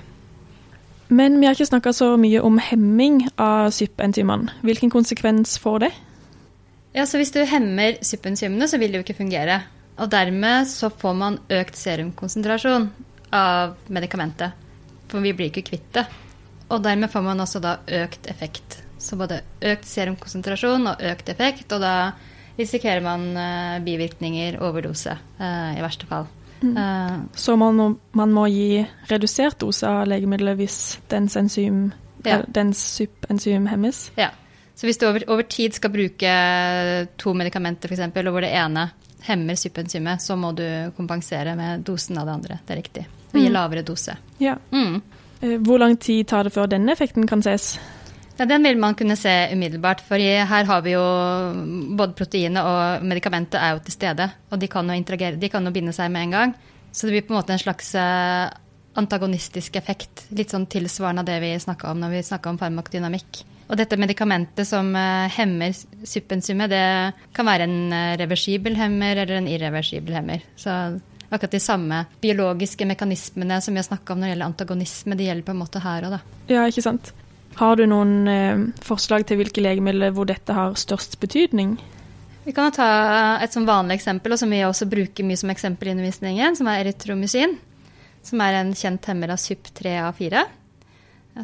Men 1.11 1.39
vi 1.39 1.45
har 1.45 1.53
ikke 1.53 1.67
snakka 1.67 1.93
så 1.93 2.15
mye 2.17 2.41
om 2.41 2.57
hemming 2.57 3.25
av 3.37 3.69
SYP-enzymene. 3.75 4.49
Hvilken 4.63 4.89
konsekvens 4.89 5.57
får 5.59 5.79
det? 5.85 5.91
Ja, 6.95 7.05
så 7.05 7.17
Hvis 7.19 7.31
du 7.31 7.43
hemmer 7.45 7.99
SYP-enzymene, 8.01 8.67
så 8.67 8.79
vil 8.79 8.91
det 8.91 9.01
jo 9.01 9.03
ikke 9.05 9.19
fungere. 9.19 9.61
Og 9.99 10.09
dermed 10.11 10.67
så 10.67 10.89
får 10.89 11.13
man 11.15 11.39
økt 11.51 11.75
serumkonsentrasjon 11.75 12.89
av 13.35 13.75
medikamentet. 13.87 14.55
For 15.11 15.19
vi 15.19 15.33
blir 15.35 15.51
ikke 15.51 15.67
kvitt 15.67 15.91
det. 15.93 16.05
Og 16.71 16.83
dermed 16.83 17.11
får 17.11 17.23
man 17.25 17.43
også 17.43 17.61
da 17.63 17.77
økt 18.01 18.29
effekt. 18.31 18.81
Så 19.01 19.17
både 19.19 19.41
økt 19.65 19.87
serumkonsentrasjon 19.89 20.91
og 20.93 21.01
økt 21.11 21.31
effekt, 21.33 21.71
og 21.73 21.81
da 21.83 21.95
risikerer 22.59 23.01
man 23.03 23.31
uh, 23.35 23.79
bivirkninger, 23.83 24.59
overdose, 24.61 25.15
uh, 25.39 25.71
i 25.73 25.81
verste 25.81 26.07
fall. 26.09 26.27
Mm. 26.61 26.75
Uh, 26.77 27.15
så 27.33 27.55
man 27.57 27.79
må, 27.79 27.87
man 28.17 28.35
må, 28.35 28.45
gi 28.53 28.83
redusert 29.09 29.57
dose 29.63 29.89
av 29.89 30.05
legemiddelet 30.09 30.59
hvis 30.59 30.77
dens 31.09 31.37
enzym, 31.39 31.87
ja. 32.25 32.43
dens 32.47 32.83
SYP-enzym 32.97 33.65
hemmes? 33.71 34.09
Ja. 34.19 34.29
Så 34.77 34.87
hvis 34.87 35.01
du 35.01 35.07
over, 35.09 35.25
over 35.29 35.45
tid 35.49 35.75
skal 35.77 35.93
bruke 35.93 36.35
to 37.21 37.33
medikamenter, 37.37 37.89
f.eks., 37.89 38.05
og 38.13 38.29
hvor 38.33 38.45
det 38.45 38.53
ene 38.57 38.87
hemmer 39.25 39.57
SYP-enzymet, 39.57 40.21
så 40.21 40.37
må 40.37 40.53
du 40.57 40.65
kompensere 40.97 41.55
med 41.57 41.83
dosen 41.85 42.17
av 42.17 42.29
det 42.29 42.37
andre. 42.37 42.61
Det 42.65 42.73
er 42.73 42.79
riktig. 42.79 43.03
Og 43.31 43.37
gi 43.39 43.47
mm. 43.49 43.53
lavere 43.53 43.83
dose. 43.85 44.15
Ja. 44.41 44.55
Mm. 44.73 45.01
Hvor 45.41 45.81
lang 45.81 45.97
tid 45.97 46.27
tar 46.29 46.45
det 46.45 46.53
før 46.53 46.69
denne 46.69 46.93
effekten 46.93 47.25
kan 47.29 47.41
ses? 47.41 47.73
Ja, 48.37 48.45
Den 48.45 48.63
vil 48.63 48.77
man 48.77 48.95
kunne 48.95 49.15
se 49.15 49.49
umiddelbart. 49.53 50.01
For 50.01 50.17
her 50.17 50.65
har 50.65 50.81
vi 50.81 50.95
jo 50.95 51.03
både 51.97 52.15
proteinet 52.17 52.63
og 52.65 53.05
medikamentet 53.05 53.59
er 53.59 53.75
jo 53.75 53.83
til 53.85 53.93
stede. 53.93 54.29
Og 54.51 54.59
de 54.59 54.67
kan 54.67 54.87
jo 54.87 54.97
interagere, 54.97 55.37
de 55.37 55.49
kan 55.49 55.65
jo 55.65 55.71
binde 55.71 55.93
seg 55.93 56.11
med 56.11 56.27
en 56.27 56.35
gang. 56.37 56.53
Så 56.91 57.07
det 57.07 57.13
blir 57.13 57.27
på 57.27 57.33
en 57.33 57.39
måte 57.39 57.53
en 57.53 57.61
slags 57.61 57.93
eh, 57.95 58.49
antagonistisk 58.99 59.77
effekt. 59.79 60.25
Litt 60.35 60.51
sånn 60.51 60.65
tilsvarende 60.65 61.23
av 61.23 61.29
det 61.29 61.39
vi 61.43 61.53
snakka 61.59 61.91
om 61.91 62.01
når 62.01 62.17
vi 62.17 62.25
snakka 62.27 62.51
om 62.51 62.59
farmakodynamikk. 62.59 63.43
Og 63.71 63.77
dette 63.79 63.99
medikamentet 63.99 64.67
som 64.67 64.89
eh, 64.99 65.29
hemmer 65.37 65.71
suppensumet, 66.03 66.73
det 66.73 66.83
kan 67.37 67.47
være 67.47 67.69
en 67.69 67.77
eh, 67.95 68.17
reversibel 68.19 68.75
hemmer 68.75 69.21
eller 69.21 69.37
en 69.37 69.47
irreversibel 69.47 70.17
hemmer. 70.17 70.43
Så 70.59 70.73
akkurat 71.31 71.55
de 71.55 71.63
samme 71.63 72.03
biologiske 72.21 72.85
mekanismene 72.85 73.61
som 73.63 73.73
vi 73.73 73.79
har 73.79 73.87
snakka 73.87 74.13
om 74.13 74.19
når 74.19 74.27
det 74.27 74.33
gjelder 74.33 74.51
antagonisme, 74.51 75.17
de 75.17 75.27
gjelder 75.29 75.47
på 75.47 75.55
en 75.55 75.61
måte 75.61 75.81
her 75.83 76.07
og 76.07 76.15
da. 76.17 76.21
Ja, 76.51 76.67
ikke 76.67 76.83
sant. 76.85 77.13
Har 77.59 77.75
du 77.75 77.85
noen 77.87 78.27
eh, 78.31 78.67
forslag 78.83 79.25
til 79.27 79.41
hvilke 79.41 79.63
legemidler 79.63 80.13
hvor 80.15 80.27
dette 80.29 80.55
har 80.55 80.77
størst 80.79 81.19
betydning? 81.23 81.75
Vi 82.43 82.53
kan 82.57 82.71
ta 82.73 82.87
et 83.43 83.53
sånn 83.53 83.67
vanlig 83.69 83.99
eksempel, 83.99 84.33
og 84.33 84.39
som 84.41 84.49
vi 84.49 84.63
også 84.65 84.87
bruker 84.89 85.27
mye 85.27 85.37
som 85.37 85.51
eksempel 85.53 85.91
i 85.91 85.93
undervisningen, 85.93 86.57
som 86.57 86.69
er 86.71 86.81
erytromycin. 86.81 87.53
Som 88.25 88.41
er 88.45 88.59
en 88.59 88.73
kjent 88.77 89.05
hemmer 89.09 89.33
av 89.33 89.41
SUP3A4. 89.41 90.41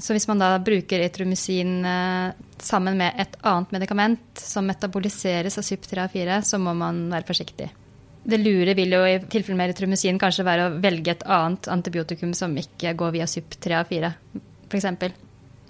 Så 0.03 0.13
hvis 0.13 0.27
man 0.29 0.41
da 0.41 0.51
bruker 0.61 0.99
erytromycin 0.99 1.73
eh, 1.85 2.37
sammen 2.61 2.97
med 2.99 3.19
et 3.21 3.37
annet 3.45 3.73
medikament 3.77 4.41
som 4.41 4.67
metaboliseres 4.67 5.57
av 5.57 5.65
SUP3A4, 5.65 6.41
så 6.45 6.59
må 6.61 6.73
man 6.77 7.05
være 7.13 7.29
forsiktig. 7.29 7.69
Det 8.27 8.39
lure 8.41 8.73
vil 8.75 8.91
jo 8.91 9.01
i 9.07 9.17
tilfelle 9.23 9.55
med 9.55 9.69
erytromycin 9.71 10.19
kanskje 10.19 10.45
være 10.47 10.67
å 10.67 10.77
velge 10.83 11.13
et 11.13 11.25
annet 11.31 11.69
antibiotikum 11.71 12.33
som 12.35 12.55
ikke 12.59 12.91
går 12.99 13.13
via 13.15 13.27
SUP3A4, 13.29 14.09
f.eks. 14.67 14.87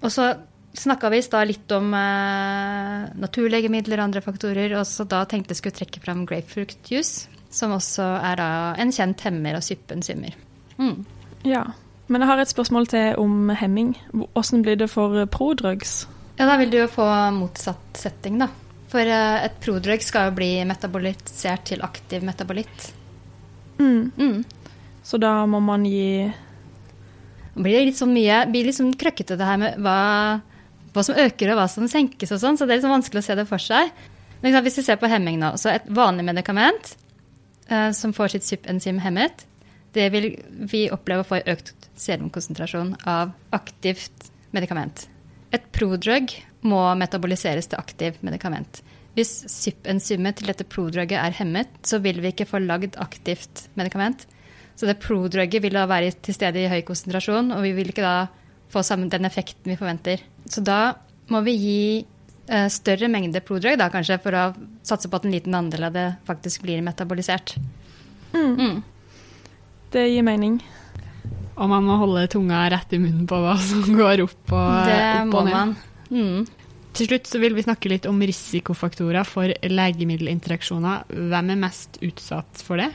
Og 0.01 0.13
så 0.13 0.31
snakka 0.77 1.11
vi 1.13 1.21
i 1.21 1.25
stad 1.25 1.49
litt 1.49 1.71
om 1.77 1.93
eh, 1.93 3.07
naturlegemidler 3.21 4.01
og 4.01 4.07
andre 4.09 4.23
faktorer, 4.25 4.73
og 4.79 4.85
så 4.89 5.05
da 5.09 5.23
tenkte 5.29 5.53
jeg 5.53 5.61
skulle 5.61 5.77
trekke 5.77 6.01
fram 6.01 6.25
grapefruktjuice, 6.29 7.29
som 7.53 7.73
også 7.77 8.05
er 8.31 8.41
da 8.41 8.49
en 8.81 8.93
kjent 8.93 9.21
hemmer 9.25 9.57
av 9.57 9.65
suppenzymer. 9.65 10.37
Mm. 10.81 11.05
Ja, 11.47 11.63
men 12.07 12.23
jeg 12.23 12.31
har 12.31 12.41
et 12.41 12.53
spørsmål 12.53 12.89
til 12.89 13.17
om 13.21 13.49
hemming. 13.53 13.95
Hvordan 14.13 14.63
blir 14.65 14.77
det 14.79 14.89
for 14.91 15.25
prodrugs? 15.29 16.05
Ja, 16.37 16.45
Da 16.45 16.57
vil 16.57 16.69
du 16.71 16.77
jo 16.77 16.87
få 16.89 17.05
motsatt 17.33 17.97
setting, 17.97 18.37
da. 18.39 18.49
For 18.97 19.05
uh, 19.13 19.45
et 19.45 19.57
prodrug 19.62 20.01
skal 20.01 20.31
jo 20.31 20.38
bli 20.39 20.51
metabolisert 20.65 21.67
til 21.69 21.83
aktiv 21.86 22.23
metabolitt. 22.25 22.91
Mm. 23.77 24.10
Mm. 24.17 24.39
Så 25.05 25.19
da 25.21 25.45
må 25.45 25.60
man 25.62 25.86
gi 25.86 26.25
nå 27.53 27.62
blir 27.62 27.77
det 27.77 27.88
litt 27.91 27.99
sånn 27.99 28.13
mye 28.13 28.43
blir 28.49 28.65
litt 28.67 28.77
sånn 28.77 28.95
krøkkete 28.97 29.38
det 29.38 29.45
her 29.45 29.60
med 29.62 29.77
hva, 29.81 29.97
hva, 30.93 31.03
som 31.05 31.17
øker 31.17 31.53
og 31.53 31.60
hva 31.60 31.67
som 31.69 31.88
senkes 31.89 32.33
og 32.33 32.41
sånn, 32.41 32.57
så 32.57 32.65
det 32.65 32.73
er 32.73 32.79
litt 32.79 32.86
sånn 32.86 32.95
vanskelig 32.95 33.21
å 33.21 33.27
se 33.27 33.38
det 33.38 33.45
for 33.49 33.62
seg. 33.62 33.93
Men 34.41 34.57
hvis 34.65 34.79
vi 34.81 34.86
ser 34.86 34.99
på 35.01 35.10
hemming 35.10 35.39
nå, 35.41 35.53
så 35.57 35.71
et 35.73 35.86
vanlig 35.89 36.25
medikament 36.27 36.91
eh, 37.69 37.89
som 37.97 38.13
får 38.13 38.36
sitt 38.36 38.49
sypenzym 38.49 39.01
hemmet, 39.01 39.45
det 39.97 40.10
vil 40.13 40.29
vi 40.69 40.86
oppleve 40.93 41.25
å 41.25 41.29
få 41.29 41.41
økt 41.49 41.89
serumkonsentrasjon 41.97 42.93
av 43.10 43.33
aktivt 43.57 44.29
medikament. 44.53 45.07
Et 45.53 45.63
prodrug 45.73 46.33
må 46.67 46.81
metaboliseres 46.99 47.69
til 47.71 47.81
aktivt 47.81 48.21
medikament. 48.25 48.83
Hvis 49.17 49.32
syp-enzymet 49.49 50.38
til 50.38 50.51
dette 50.51 50.65
prodrugget 50.69 51.17
er 51.17 51.34
hemmet, 51.39 51.71
så 51.82 51.97
vil 52.03 52.19
vi 52.21 52.30
ikke 52.30 52.45
få 52.45 52.62
lagd 52.62 52.99
aktivt 53.01 53.65
medikament. 53.80 54.27
Så 54.77 54.86
det 54.86 54.99
prodrugget 55.01 55.63
vil 55.63 55.73
da 55.73 55.88
være 55.89 56.13
til 56.21 56.38
stede 56.38 56.62
i 56.62 56.69
høy 56.69 56.84
konsentrasjon, 56.86 57.49
og 57.56 57.63
vi 57.65 57.73
vil 57.73 57.89
ikke 57.89 58.06
da 58.06 58.27
få 58.69 58.84
sammen 58.86 59.10
den 59.10 59.25
effekten 59.25 59.71
vi 59.71 59.80
forventer. 59.80 60.21
Så 60.45 60.62
da 60.62 60.93
må 61.34 61.41
vi 61.47 61.56
gi 61.58 61.80
uh, 62.51 62.67
større 62.69 63.10
mengde 63.10 63.41
prodrug, 63.41 63.80
da 63.82 63.89
kanskje, 63.89 64.19
for 64.21 64.38
å 64.38 64.43
satse 64.86 65.10
på 65.10 65.17
at 65.17 65.25
en 65.25 65.34
liten 65.34 65.58
andel 65.58 65.89
av 65.89 65.97
det 65.97 66.08
faktisk 66.30 66.67
blir 66.67 66.86
metabolisert. 66.86 67.56
Mm. 68.36 68.53
Mm. 68.53 68.77
Det 69.97 70.06
gir 70.12 70.27
mening. 70.27 70.62
Og 71.58 71.71
man 71.71 71.88
må 71.88 71.97
holde 71.97 72.27
tunga 72.30 72.67
rett 72.69 72.93
i 72.93 73.01
munnen 73.01 73.25
på 73.25 73.41
hva 73.41 73.58
som 73.58 73.82
går 73.97 74.27
opp 74.27 74.53
og, 74.53 74.71
det 74.86 75.01
opp 75.23 75.38
og 75.39 75.49
ned. 75.49 75.56
Man. 75.58 75.75
Mm. 76.13 76.66
Til 76.97 77.05
slutt 77.12 77.27
så 77.29 77.38
vil 77.38 77.53
vi 77.53 77.62
snakke 77.62 77.91
litt 77.91 78.07
om 78.10 78.17
risikofaktorer 78.17 79.27
for 79.27 79.51
legemiddelinteraksjoner. 79.69 81.03
Hvem 81.29 81.51
er 81.53 81.60
mest 81.62 81.99
utsatt 82.01 82.63
for 82.65 82.81
det? 82.81 82.89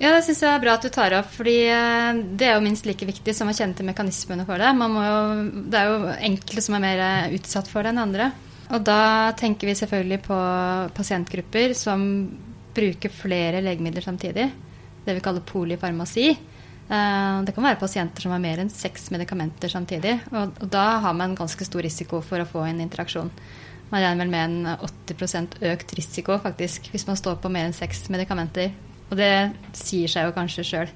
Ja, 0.00 0.14
det 0.14 0.22
syns 0.26 0.42
jeg 0.44 0.52
er 0.52 0.60
bra 0.60 0.74
at 0.76 0.84
du 0.84 0.90
tar 0.92 1.14
opp, 1.16 1.28
fordi 1.32 1.56
eh, 1.72 2.18
det 2.36 2.48
er 2.48 2.56
jo 2.56 2.64
minst 2.64 2.88
like 2.88 3.04
viktig 3.08 3.32
som 3.36 3.48
å 3.48 3.54
kjenne 3.56 3.76
til 3.76 3.88
mekanismene 3.88 4.44
for 4.48 4.60
det. 4.60 4.72
Jo, 4.76 5.28
det 5.72 5.80
er 5.80 5.92
jo 5.92 6.16
enkelte 6.30 6.64
som 6.64 6.76
er 6.76 6.84
mer 6.84 7.04
eh, 7.04 7.36
utsatt 7.36 7.68
for 7.72 7.84
det 7.84 7.92
enn 7.92 8.02
andre. 8.02 8.30
Og 8.76 8.82
da 8.84 9.32
tenker 9.38 9.68
vi 9.70 9.76
selvfølgelig 9.78 10.20
på 10.26 10.40
pasientgrupper 10.96 11.76
som 11.78 12.02
bruker 12.76 13.12
flere 13.12 13.62
legemidler 13.64 14.04
samtidig. 14.04 14.50
Det 15.06 15.16
vi 15.16 15.24
kaller 15.24 15.44
polyfarmasi. 15.48 16.30
Eh, 16.86 17.42
det 17.46 17.54
kan 17.54 17.66
være 17.66 17.80
pasienter 17.80 18.22
som 18.22 18.34
har 18.34 18.42
mer 18.42 18.62
enn 18.62 18.72
seks 18.72 19.10
medikamenter 19.14 19.72
samtidig. 19.72 20.18
Og, 20.32 20.56
og 20.62 20.72
da 20.72 20.88
har 21.04 21.16
man 21.18 21.36
ganske 21.38 21.66
stor 21.66 21.86
risiko 21.86 22.22
for 22.24 22.42
å 22.42 22.48
få 22.48 22.66
en 22.68 22.82
interaksjon. 22.84 23.30
Man 23.90 24.02
regner 24.02 24.24
vel 24.24 24.32
med 24.32 24.48
en 24.48 24.74
80% 24.82 25.60
økt 25.70 25.94
risiko 25.94 26.40
faktisk, 26.42 26.90
hvis 26.90 27.06
man 27.06 27.18
står 27.18 27.38
på 27.42 27.52
mer 27.54 27.68
enn 27.68 27.76
seks 27.76 28.08
medikamenter 28.10 28.72
og 29.10 29.18
det 29.18 29.32
sier 29.76 30.10
seg 30.10 30.28
jo 30.28 30.34
kanskje 30.36 30.66
sjøl. 30.66 30.94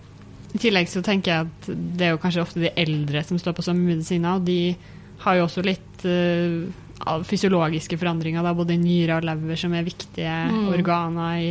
I 0.51 0.59
tillegg 0.59 0.91
så 0.91 1.03
tenker 1.07 1.31
jeg 1.31 1.47
at 1.47 1.69
det 1.71 2.09
er 2.09 2.15
jo 2.17 2.23
kanskje 2.23 2.43
ofte 2.43 2.63
de 2.63 2.73
eldre 2.75 3.23
som 3.27 3.39
står 3.39 3.55
på 3.55 3.65
som 3.65 3.79
medisiner, 3.79 4.41
og 4.41 4.47
de 4.47 4.75
har 5.23 5.39
jo 5.39 5.45
også 5.47 5.63
litt 5.63 6.07
uh, 6.09 7.21
fysiologiske 7.29 7.99
forandringer, 8.01 8.43
da, 8.43 8.55
både 8.57 8.75
i 8.75 8.83
nyre 8.83 9.21
og 9.21 9.29
lever, 9.29 9.61
som 9.61 9.77
er 9.77 9.87
viktige 9.87 10.39
mm. 10.51 10.65
organer 10.75 11.43
i 11.45 11.51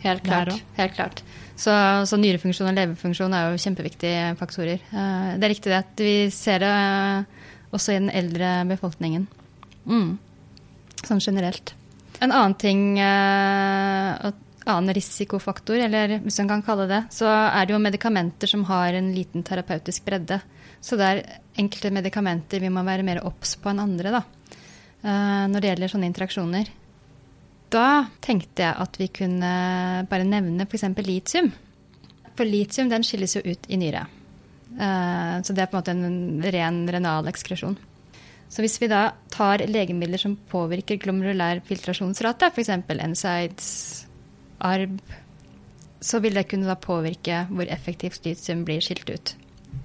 Helt 0.00 0.22
klart. 0.24 0.54
Helt 0.78 0.94
klart. 0.96 1.18
Så, 1.60 1.72
så, 2.08 2.16
nyrefunksjon 2.16 2.70
og 2.70 2.76
leverfunksjon 2.78 3.34
er 3.36 3.50
jo 3.50 3.60
kjempeviktige 3.60 4.30
faktorer. 4.40 4.80
Uh, 4.94 5.36
det 5.36 5.44
er 5.44 5.52
riktig 5.52 5.72
det 5.72 5.80
at 5.82 6.00
vi 6.00 6.14
ser 6.32 6.62
det 6.64 6.70
uh, 6.72 7.50
også 7.76 7.92
i 7.92 7.98
den 7.98 8.12
eldre 8.16 8.54
befolkningen. 8.70 9.26
Mm. 9.84 10.14
Sånn 11.04 11.20
generelt. 11.20 11.74
En 12.20 12.32
annen 12.32 12.56
ting 12.60 12.96
uh, 13.00 14.30
annen 14.68 14.94
risikofaktor, 14.94 15.78
eller 15.78 16.18
hvis 16.24 16.38
man 16.42 16.50
kan 16.54 16.64
kalle 16.64 16.86
det, 16.90 17.02
så 17.14 17.28
er 17.28 17.66
det 17.66 17.74
jo 17.74 17.82
medikamenter 17.82 18.50
som 18.50 18.64
har 18.68 18.96
en 18.96 19.12
liten 19.14 19.44
terapeutisk 19.46 20.04
bredde. 20.06 20.40
Så 20.80 20.96
det 21.00 21.08
er 21.08 21.22
enkelte 21.60 21.92
medikamenter 21.92 22.62
vi 22.62 22.72
må 22.72 22.84
være 22.86 23.06
mer 23.06 23.22
obs 23.26 23.56
på 23.60 23.72
enn 23.72 23.82
andre 23.82 24.14
da, 24.14 24.22
eh, 25.02 25.46
når 25.52 25.60
det 25.60 25.72
gjelder 25.72 25.92
sånne 25.94 26.10
interaksjoner. 26.10 26.70
Da 27.70 28.06
tenkte 28.24 28.64
jeg 28.64 28.78
at 28.82 28.96
vi 28.98 29.10
kunne 29.14 29.50
bare 30.10 30.26
nevne 30.26 30.66
f.eks. 30.66 30.88
litium. 31.06 31.52
For 32.34 32.48
litium 32.48 32.90
den 32.90 33.04
skilles 33.06 33.36
jo 33.36 33.44
ut 33.46 33.68
i 33.70 33.78
nyre. 33.78 34.06
Eh, 34.74 35.36
så 35.44 35.54
det 35.54 35.64
er 35.64 35.70
på 35.70 35.78
en 35.78 35.80
måte 35.80 35.94
en 35.94 36.42
ren 36.54 36.82
renal 36.90 37.30
ekskresjon. 37.30 37.76
Så 38.50 38.64
hvis 38.64 38.80
vi 38.82 38.88
da 38.90 39.12
tar 39.30 39.62
legemidler 39.70 40.18
som 40.18 40.34
påvirker 40.50 40.98
glomerulær 40.98 41.62
filtrasjonsrate, 41.66 42.50
f.eks. 42.50 42.72
NSAIDs, 42.90 43.68
ARB, 44.66 44.98
så 46.00 46.18
vil 46.24 46.34
det 46.34 46.48
kunne 46.50 46.74
påvirke 46.80 47.44
hvor 47.50 47.70
effektivt 47.70 48.24
litium 48.26 48.64
blir 48.66 48.82
skilt 48.82 49.10
ut. 49.10 49.34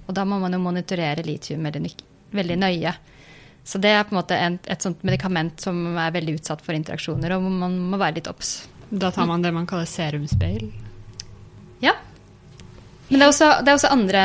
Og 0.08 0.16
da 0.16 0.24
må 0.26 0.40
man 0.42 0.56
jo 0.56 0.62
monitorere 0.62 1.22
litium 1.26 1.62
veldig 1.66 2.58
nøye. 2.58 2.94
Så 3.66 3.80
det 3.82 3.90
er 3.90 4.04
på 4.06 4.14
en 4.14 4.20
måte 4.20 4.36
et 4.38 4.84
sånt 4.84 5.00
medikament 5.06 5.58
som 5.62 5.96
er 5.98 6.14
veldig 6.14 6.36
utsatt 6.38 6.62
for 6.62 6.76
interaksjoner, 6.76 7.34
og 7.34 7.48
man 7.50 7.74
må 7.90 7.98
være 7.98 8.20
litt 8.20 8.30
obs. 8.30 8.60
Da 8.90 9.10
tar 9.10 9.26
man 9.26 9.42
det 9.42 9.50
man 9.54 9.66
kaller 9.66 9.88
serumspeil. 9.90 10.68
Ja. 11.82 11.96
Men 13.08 13.20
det 13.20 13.26
er 13.26 13.32
også, 13.32 13.48
det 13.62 13.70
er 13.70 13.78
også 13.78 13.90
andre, 13.90 14.22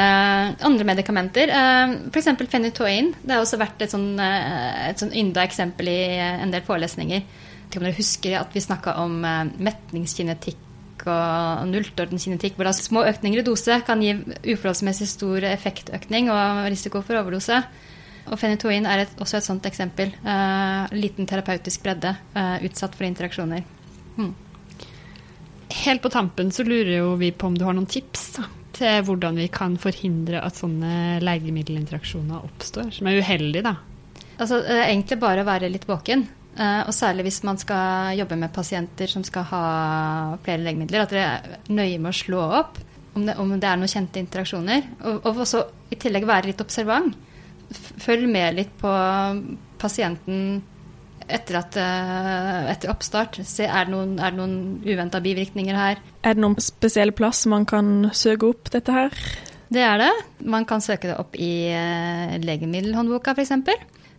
andre, 0.66 0.86
medikamenter. 0.90 1.54
Eh, 1.54 1.96
F.eks. 2.10 2.30
fenitoin. 2.50 3.12
Det 3.22 3.34
har 3.34 3.42
også 3.42 3.60
vært 3.62 3.82
et 3.82 3.94
sånn, 3.94 4.12
eh, 4.22 4.90
et 4.90 5.02
sånn 5.02 5.14
ynda 5.18 5.46
eksempel 5.46 5.90
i 5.90 6.02
en 6.22 6.54
del 6.54 6.66
forelesninger. 6.66 7.26
Om 7.72 7.86
dere 7.86 7.98
husker 7.98 8.40
at 8.40 8.54
vi 8.54 8.62
snakka 8.62 8.98
om 9.02 9.22
eh, 9.26 9.54
metningskinetikk 9.70 11.08
og 11.10 11.66
nulltordenkinetikk, 11.72 12.58
hvor 12.58 12.70
da 12.70 12.76
små 12.78 13.08
økninger 13.10 13.42
i 13.42 13.46
dose 13.46 13.80
kan 13.88 14.02
gi 14.06 14.14
uforholdsmessig 14.22 15.08
stor 15.10 15.48
effektøkning 15.50 16.30
og 16.30 16.68
risiko 16.70 17.02
for 17.06 17.18
overdose. 17.18 17.64
Og 18.30 18.38
fenitoin 18.40 18.86
er 18.86 19.06
et, 19.06 19.14
også 19.22 19.40
et 19.40 19.48
sånt 19.48 19.66
eksempel. 19.68 20.14
Uh, 20.24 20.86
liten 20.94 21.28
terapeutisk 21.30 21.84
bredde, 21.86 22.14
uh, 22.36 22.58
utsatt 22.66 22.96
for 22.98 23.08
interaksjoner. 23.08 23.64
Hmm. 24.18 24.34
Helt 25.82 26.04
på 26.04 26.12
tampen 26.14 26.52
så 26.54 26.66
lurer 26.68 26.98
jo 27.00 27.14
vi 27.20 27.32
på 27.32 27.50
om 27.50 27.56
du 27.58 27.64
har 27.66 27.76
noen 27.76 27.90
tips 27.90 28.26
da, 28.38 28.46
til 28.76 29.06
hvordan 29.08 29.40
vi 29.40 29.48
kan 29.54 29.78
forhindre 29.82 30.44
at 30.44 30.60
sånne 30.60 31.22
legemiddelinteraksjoner 31.24 32.44
oppstår, 32.44 32.92
som 32.98 33.10
er 33.10 33.22
uheldig, 33.24 33.64
da. 33.66 33.78
Altså, 34.38 34.62
er 34.62 34.88
egentlig 34.90 35.18
bare 35.22 35.44
å 35.44 35.48
være 35.48 35.72
litt 35.72 35.88
våken. 35.90 36.28
Uh, 36.52 36.84
og 36.84 36.94
særlig 36.94 37.26
hvis 37.30 37.42
man 37.48 37.58
skal 37.58 38.14
jobbe 38.20 38.38
med 38.38 38.54
pasienter 38.54 39.10
som 39.10 39.24
skal 39.26 39.48
ha 39.50 39.66
flere 40.44 40.66
legemidler, 40.66 41.06
at 41.06 41.14
dere 41.16 41.28
er 41.40 41.74
nøye 41.74 41.98
med 41.98 42.12
å 42.12 42.20
slå 42.22 42.46
opp 42.60 42.80
om 43.16 43.26
det, 43.28 43.36
om 43.40 43.52
det 43.56 43.68
er 43.68 43.80
noen 43.80 43.92
kjente 43.92 44.22
interaksjoner. 44.22 44.88
Og, 45.02 45.26
og 45.26 45.44
også 45.46 45.66
i 45.92 46.00
tillegg 46.00 46.28
være 46.28 46.52
litt 46.52 46.64
observant 46.64 47.16
følg 48.02 48.28
med 48.30 48.58
litt 48.60 48.74
på 48.82 48.92
pasienten 49.82 50.62
etter, 51.32 51.58
at, 51.62 51.78
eh, 51.80 52.72
etter 52.74 52.92
oppstart. 52.92 53.40
Se, 53.48 53.66
er 53.66 53.88
det 53.88 53.94
noen, 53.94 54.18
er 54.20 54.36
noen 54.36 54.56
uventa 54.84 55.22
bivirkninger 55.24 55.78
her? 55.78 56.02
Er 56.24 56.36
det 56.36 56.44
noen 56.44 56.58
spesiell 56.62 57.14
plass 57.16 57.46
man 57.50 57.66
kan 57.70 58.12
søke 58.18 58.52
opp 58.52 58.72
dette 58.74 58.96
her? 58.96 59.16
Det 59.72 59.84
er 59.86 60.02
det. 60.02 60.12
Man 60.44 60.68
kan 60.68 60.84
søke 60.84 61.08
det 61.08 61.18
opp 61.22 61.38
i 61.40 61.72
uh, 61.72 62.36
legemiddelhåndboka 62.44 63.36
f.eks. 63.38 63.54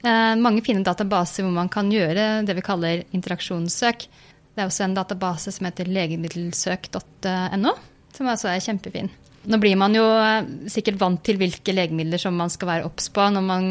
Uh, 0.03 0.35
mange 0.41 0.65
fine 0.65 0.83
databaser 0.87 1.45
hvor 1.45 1.53
man 1.55 1.69
kan 1.73 1.93
gjøre 1.93 2.47
det 2.47 2.57
vi 2.57 2.65
kaller 2.65 3.05
interaksjonssøk. 3.13 4.07
Det 4.53 4.61
er 4.61 4.69
også 4.69 4.87
en 4.87 4.97
database 4.97 5.53
som 5.53 5.69
heter 5.69 5.89
legemiddelsøk.no, 5.93 7.75
som 8.17 8.33
altså 8.33 8.51
er 8.53 8.65
kjempefin. 8.65 9.13
Nå 9.43 9.59
blir 9.59 9.75
man 9.79 9.95
jo 9.97 10.05
eh, 10.07 10.45
sikkert 10.71 11.01
vant 11.01 11.23
til 11.27 11.39
hvilke 11.41 11.75
legemidler 11.75 12.21
som 12.21 12.37
man 12.39 12.53
skal 12.53 12.69
være 12.69 12.87
obs 12.87 13.09
på 13.15 13.25
når 13.35 13.43
man, 13.47 13.65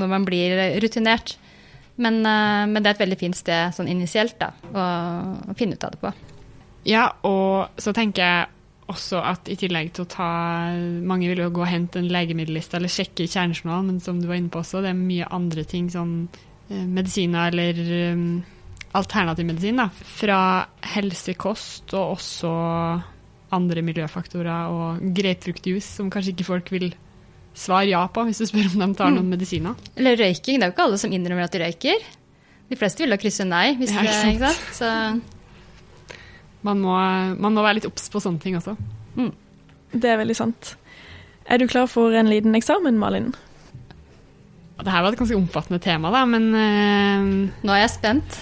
når 0.00 0.10
man, 0.10 0.26
blir 0.26 0.58
rutinert. 0.82 1.36
Men, 1.96 2.18
eh, 2.26 2.64
men, 2.66 2.80
det 2.80 2.90
er 2.90 2.96
et 2.96 3.04
veldig 3.04 3.20
fint 3.20 3.38
sted 3.38 3.76
sånn 3.76 3.90
initielt 3.92 4.38
da, 4.42 4.50
å, 4.72 4.88
å, 5.46 5.56
finne 5.58 5.78
ut 5.78 5.86
av 5.86 5.94
det 5.94 6.02
på. 6.02 6.12
Ja, 6.86 7.06
og 7.26 7.78
så 7.82 7.94
tenker 7.94 8.22
jeg 8.26 8.52
også 8.90 9.22
at 9.26 9.48
i 9.50 9.56
tillegg 9.58 9.88
til 9.94 10.04
å 10.04 10.10
ta 10.10 10.26
Mange 10.76 11.26
vil 11.26 11.40
jo 11.42 11.48
gå 11.50 11.64
og 11.64 11.66
hente 11.66 11.98
en 11.98 12.10
legemiddelliste 12.10 12.78
eller 12.78 12.92
sjekke 12.92 13.24
i 13.24 13.30
kjernejournalen, 13.30 13.88
men 13.94 14.02
som 14.02 14.20
du 14.20 14.28
var 14.30 14.38
inne 14.38 14.52
på 14.52 14.62
også, 14.62 14.82
det 14.84 14.92
er 14.92 14.98
mye 14.98 15.30
andre 15.34 15.66
ting, 15.66 15.88
sånn 15.94 16.14
eh, 16.26 16.82
medisiner 16.82 17.54
eller 17.54 18.44
alternativ 18.96 19.46
medisin, 19.46 19.78
da, 19.78 19.90
fra 19.90 20.40
helsekost 20.94 21.94
og 21.94 22.16
også 22.16 22.52
andre 23.54 23.82
miljøfaktorer 23.86 24.72
og 24.72 25.02
grapefruktjuice, 25.16 25.86
som 26.00 26.10
kanskje 26.10 26.34
ikke 26.34 26.48
folk 26.48 26.70
vil 26.74 26.90
svare 27.56 27.88
ja 27.88 28.02
på 28.12 28.26
hvis 28.26 28.42
du 28.42 28.48
spør 28.50 28.68
om 28.74 28.82
de 28.82 28.98
tar 28.98 29.12
noen 29.12 29.26
mm. 29.28 29.32
medisiner. 29.36 29.88
Eller 29.96 30.18
røyking. 30.20 30.58
Det 30.58 30.66
er 30.66 30.70
jo 30.70 30.76
ikke 30.76 30.86
alle 30.88 31.00
som 31.00 31.14
innrømmer 31.14 31.46
at 31.46 31.54
de 31.54 31.62
røyker. 31.62 32.06
De 32.66 32.78
fleste 32.78 33.04
vil 33.04 33.14
da 33.14 33.20
krysse 33.20 33.46
nei. 33.46 33.66
Hvis 33.78 33.94
det, 33.94 34.02
er 34.02 34.32
ikke 34.34 34.50
sant? 34.50 34.68
Så 34.74 34.90
man 36.66 36.82
må, 36.82 36.96
man 37.38 37.54
må, 37.54 37.62
være 37.62 37.78
litt 37.78 37.88
obs 37.88 38.10
på 38.10 38.22
sånne 38.22 38.42
ting 38.42 38.58
også. 38.58 38.74
Mm. 39.16 39.32
Det 39.94 40.10
er 40.10 40.20
veldig 40.20 40.36
sant. 40.36 40.74
Er 41.46 41.62
du 41.62 41.68
klar 41.70 41.86
for 41.90 42.14
en 42.18 42.30
liten 42.30 42.56
eksamen, 42.58 42.98
Malin? 42.98 43.30
Det 44.76 44.92
her 44.92 45.04
var 45.04 45.14
et 45.14 45.20
ganske 45.20 45.38
omfattende 45.38 45.78
tema, 45.80 46.10
da, 46.12 46.26
men 46.28 46.50
uh... 46.52 47.52
Nå 47.64 47.72
er 47.72 47.84
jeg 47.86 47.94
spent. 47.94 48.40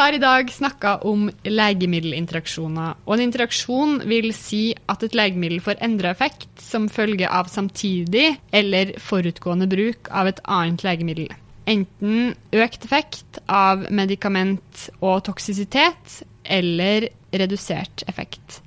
Har 0.00 0.16
i 0.16 0.22
dag 0.22 0.48
snakka 0.52 0.94
om 1.08 1.26
legemiddelinteraksjoner. 1.44 3.02
Og 3.04 3.14
en 3.16 3.24
interaksjon 3.26 3.98
vil 4.08 4.30
si 4.36 4.70
at 4.88 5.04
et 5.04 5.16
legemiddel 5.18 5.60
får 5.64 5.82
endra 5.84 6.14
effekt 6.14 6.62
som 6.64 6.88
følge 6.92 7.28
av 7.28 7.50
samtidig 7.52 8.32
eller 8.56 8.94
forutgående 9.02 9.68
bruk 9.70 10.08
av 10.08 10.30
et 10.30 10.40
annet 10.48 10.86
legemiddel. 10.86 11.28
Enten 11.68 12.32
økt 12.56 12.88
effekt 12.88 13.42
av 13.44 13.84
medikament 13.92 14.88
og 15.04 15.20
toksisitet 15.28 16.22
eller 16.48 17.10
redusert 17.36 18.06
effekt. 18.08 18.62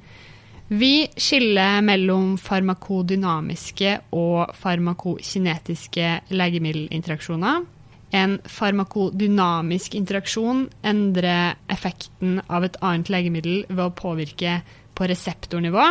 Vi 0.74 1.10
skiller 1.20 1.82
mellom 1.86 2.38
farmakodynamiske 2.42 3.98
og 4.16 4.54
farmakokinetiske 4.58 6.14
legemiddelinteraksjoner. 6.34 7.66
En 8.14 8.38
farmakodynamisk 8.46 9.96
interaksjon 9.98 10.68
endrer 10.86 11.56
effekten 11.74 12.40
av 12.46 12.68
et 12.68 12.78
annet 12.86 13.10
legemiddel 13.10 13.64
ved 13.72 13.86
å 13.88 13.94
påvirke 13.98 14.60
på 14.94 15.08
reseptornivå. 15.10 15.88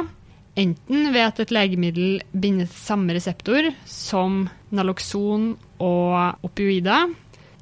Enten 0.63 1.09
ved 1.15 1.25
at 1.25 1.41
et 1.43 1.55
legemiddel 1.55 2.21
binder 2.31 2.69
samme 2.71 3.17
reseptor 3.17 3.73
som 3.89 4.45
naloxon 4.71 5.55
og 5.83 6.47
opioider, 6.47 7.11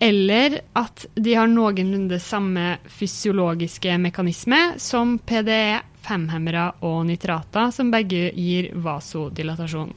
eller 0.01 0.59
at 0.77 1.07
de 1.15 1.37
har 1.37 1.49
noenlunde 1.49 2.19
samme 2.25 2.79
fysiologiske 2.89 3.97
mekanisme 4.01 4.61
som 4.81 5.19
PDE, 5.19 5.81
femhemmere 6.01 6.71
og 6.89 7.05
nitrater, 7.11 7.69
som 7.73 7.93
begge 7.93 8.31
gir 8.33 8.71
vasodilatasjon. 8.81 9.93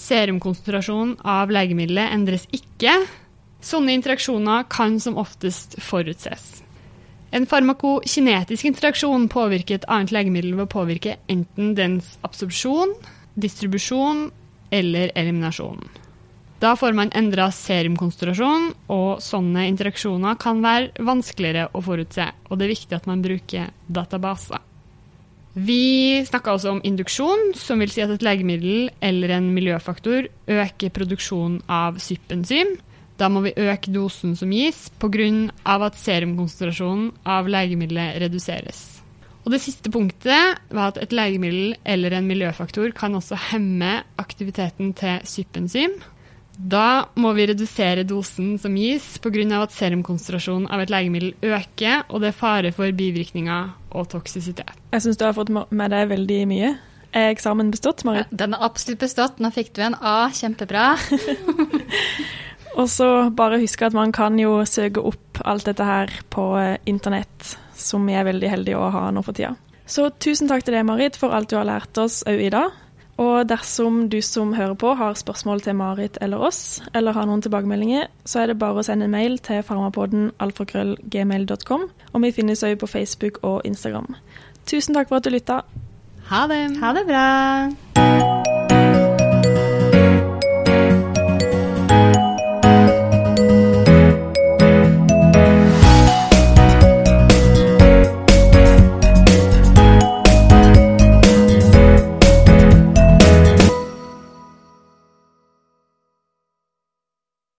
Serumkonsentrasjonen 0.00 1.16
av 1.26 1.52
legemiddelet 1.54 2.14
endres 2.16 2.46
ikke, 2.54 2.96
Sånne 3.60 3.92
interaksjoner 3.98 4.64
kan 4.72 4.96
som 5.00 5.18
oftest 5.20 5.76
forutses. 5.84 6.62
En 7.30 7.46
farmakokinetisk 7.46 8.66
interaksjon 8.66 9.28
påvirker 9.30 9.78
et 9.78 9.88
annet 9.88 10.10
legemiddel 10.14 10.56
ved 10.56 10.66
å 10.66 10.72
påvirke 10.72 11.18
enten 11.30 11.74
dens 11.78 12.16
absorpsjon, 12.26 12.96
distribusjon 13.38 14.30
eller 14.74 15.12
eliminasjon. 15.14 15.84
Da 16.60 16.74
får 16.76 16.92
man 16.92 17.12
endra 17.16 17.46
serumkonsentrasjon, 17.54 18.66
og 18.92 19.22
sånne 19.24 19.64
interaksjoner 19.70 20.36
kan 20.42 20.60
være 20.60 21.06
vanskeligere 21.06 21.70
å 21.72 21.80
forutse, 21.84 22.26
og 22.50 22.58
det 22.58 22.66
er 22.66 22.74
viktig 22.74 22.98
at 22.98 23.08
man 23.08 23.22
bruker 23.24 23.70
databaser. 23.88 24.60
Vi 25.54 26.20
snakka 26.28 26.52
også 26.54 26.74
om 26.76 26.82
induksjon, 26.86 27.54
som 27.58 27.80
vil 27.82 27.90
si 27.90 28.04
at 28.04 28.12
et 28.12 28.22
legemiddel 28.22 28.90
eller 29.02 29.32
en 29.38 29.48
miljøfaktor 29.54 30.28
øker 30.50 30.92
produksjonen 30.94 31.62
av 31.66 31.98
sypenzym, 32.02 32.76
da 33.20 33.28
må 33.28 33.42
vi 33.44 33.56
øke 33.60 33.92
dosen 33.92 34.32
som 34.38 34.52
gis, 34.54 34.88
pga. 35.00 35.28
at 35.64 35.98
serumkonsentrasjonen 36.00 37.12
av 37.26 37.48
legemiddelet 37.48 38.20
reduseres. 38.24 39.00
Og 39.44 39.52
Det 39.52 39.60
siste 39.64 39.90
punktet 39.90 40.60
var 40.70 40.92
at 40.92 40.98
et 41.00 41.12
legemiddel 41.12 41.76
eller 41.84 42.12
en 42.12 42.28
miljøfaktor 42.28 42.92
kan 42.96 43.14
også 43.16 43.38
hemme 43.50 44.02
aktiviteten 44.20 44.92
til 44.94 45.20
sypenzym. 45.24 45.96
Da 46.60 47.06
må 47.16 47.32
vi 47.32 47.46
redusere 47.48 48.04
dosen 48.04 48.58
som 48.60 48.74
gis 48.76 49.16
pga. 49.18 49.62
at 49.62 49.72
serumkonsentrasjonen 49.72 50.68
av 50.70 50.80
et 50.80 50.90
legemiddel 50.90 51.32
øker, 51.42 52.04
og 52.10 52.20
det 52.20 52.28
er 52.28 52.36
fare 52.36 52.72
for 52.72 52.92
bivirkninger 52.92 53.70
og 53.90 54.08
toksisitet. 54.08 54.70
Jeg 54.92 55.02
syns 55.02 55.16
du 55.16 55.24
har 55.24 55.32
fått 55.32 55.48
med 55.48 55.90
deg 55.90 56.08
veldig 56.08 56.46
mye. 56.46 56.76
Er 57.12 57.32
eksamen 57.32 57.72
bestått, 57.72 58.04
Marit? 58.04 58.28
Ja, 58.30 58.36
den 58.44 58.54
er 58.54 58.62
absolutt 58.62 59.00
bestått. 59.00 59.40
Nå 59.40 59.50
fikk 59.50 59.72
du 59.74 59.82
en 59.82 59.96
A. 59.98 60.30
Kjempebra. 60.30 60.94
Og 62.78 62.86
så 62.90 63.08
bare 63.34 63.60
huske 63.62 63.88
at 63.88 63.96
man 63.96 64.12
kan 64.14 64.38
jo 64.38 64.60
søke 64.68 65.02
opp 65.02 65.40
alt 65.48 65.66
dette 65.66 65.86
her 65.86 66.12
på 66.30 66.52
eh, 66.60 66.76
internett, 66.90 67.56
som 67.74 68.04
vi 68.06 68.14
er 68.14 68.28
veldig 68.28 68.52
heldige 68.52 68.78
å 68.78 68.92
ha 68.94 69.08
nå 69.14 69.24
for 69.26 69.36
tida. 69.36 69.56
Så 69.90 70.06
tusen 70.22 70.46
takk 70.50 70.62
til 70.62 70.76
deg, 70.76 70.86
Marit, 70.86 71.18
for 71.18 71.34
alt 71.34 71.50
du 71.50 71.56
har 71.58 71.66
lært 71.66 71.98
oss 71.98 72.20
òg 72.28 72.44
i 72.46 72.52
dag. 72.54 72.70
Og 73.20 73.48
dersom 73.50 74.06
du 74.08 74.20
som 74.24 74.54
hører 74.56 74.76
på 74.80 74.94
har 74.96 75.18
spørsmål 75.18 75.60
til 75.64 75.76
Marit 75.76 76.16
eller 76.24 76.40
oss, 76.46 76.80
eller 76.96 77.12
har 77.12 77.26
noen 77.28 77.42
tilbakemeldinger, 77.44 78.08
så 78.24 78.44
er 78.44 78.52
det 78.52 78.60
bare 78.62 78.80
å 78.80 78.86
sende 78.86 79.10
en 79.10 79.12
mail 79.12 79.36
til 79.44 79.60
farmapodden 79.66 80.30
alfakrøllgmail.com, 80.40 81.88
og 82.14 82.24
vi 82.24 82.32
finnes 82.38 82.64
òg 82.64 82.78
på 82.80 82.88
Facebook 82.88 83.42
og 83.44 83.60
Instagram. 83.68 84.14
Tusen 84.70 84.96
takk 84.96 85.10
for 85.10 85.20
at 85.20 85.28
du 85.28 85.34
lytta. 85.34 85.60
Ha 86.30 86.46
det. 86.48 86.62
Ha 86.80 86.94
det 86.96 87.04
bra. 87.10 88.49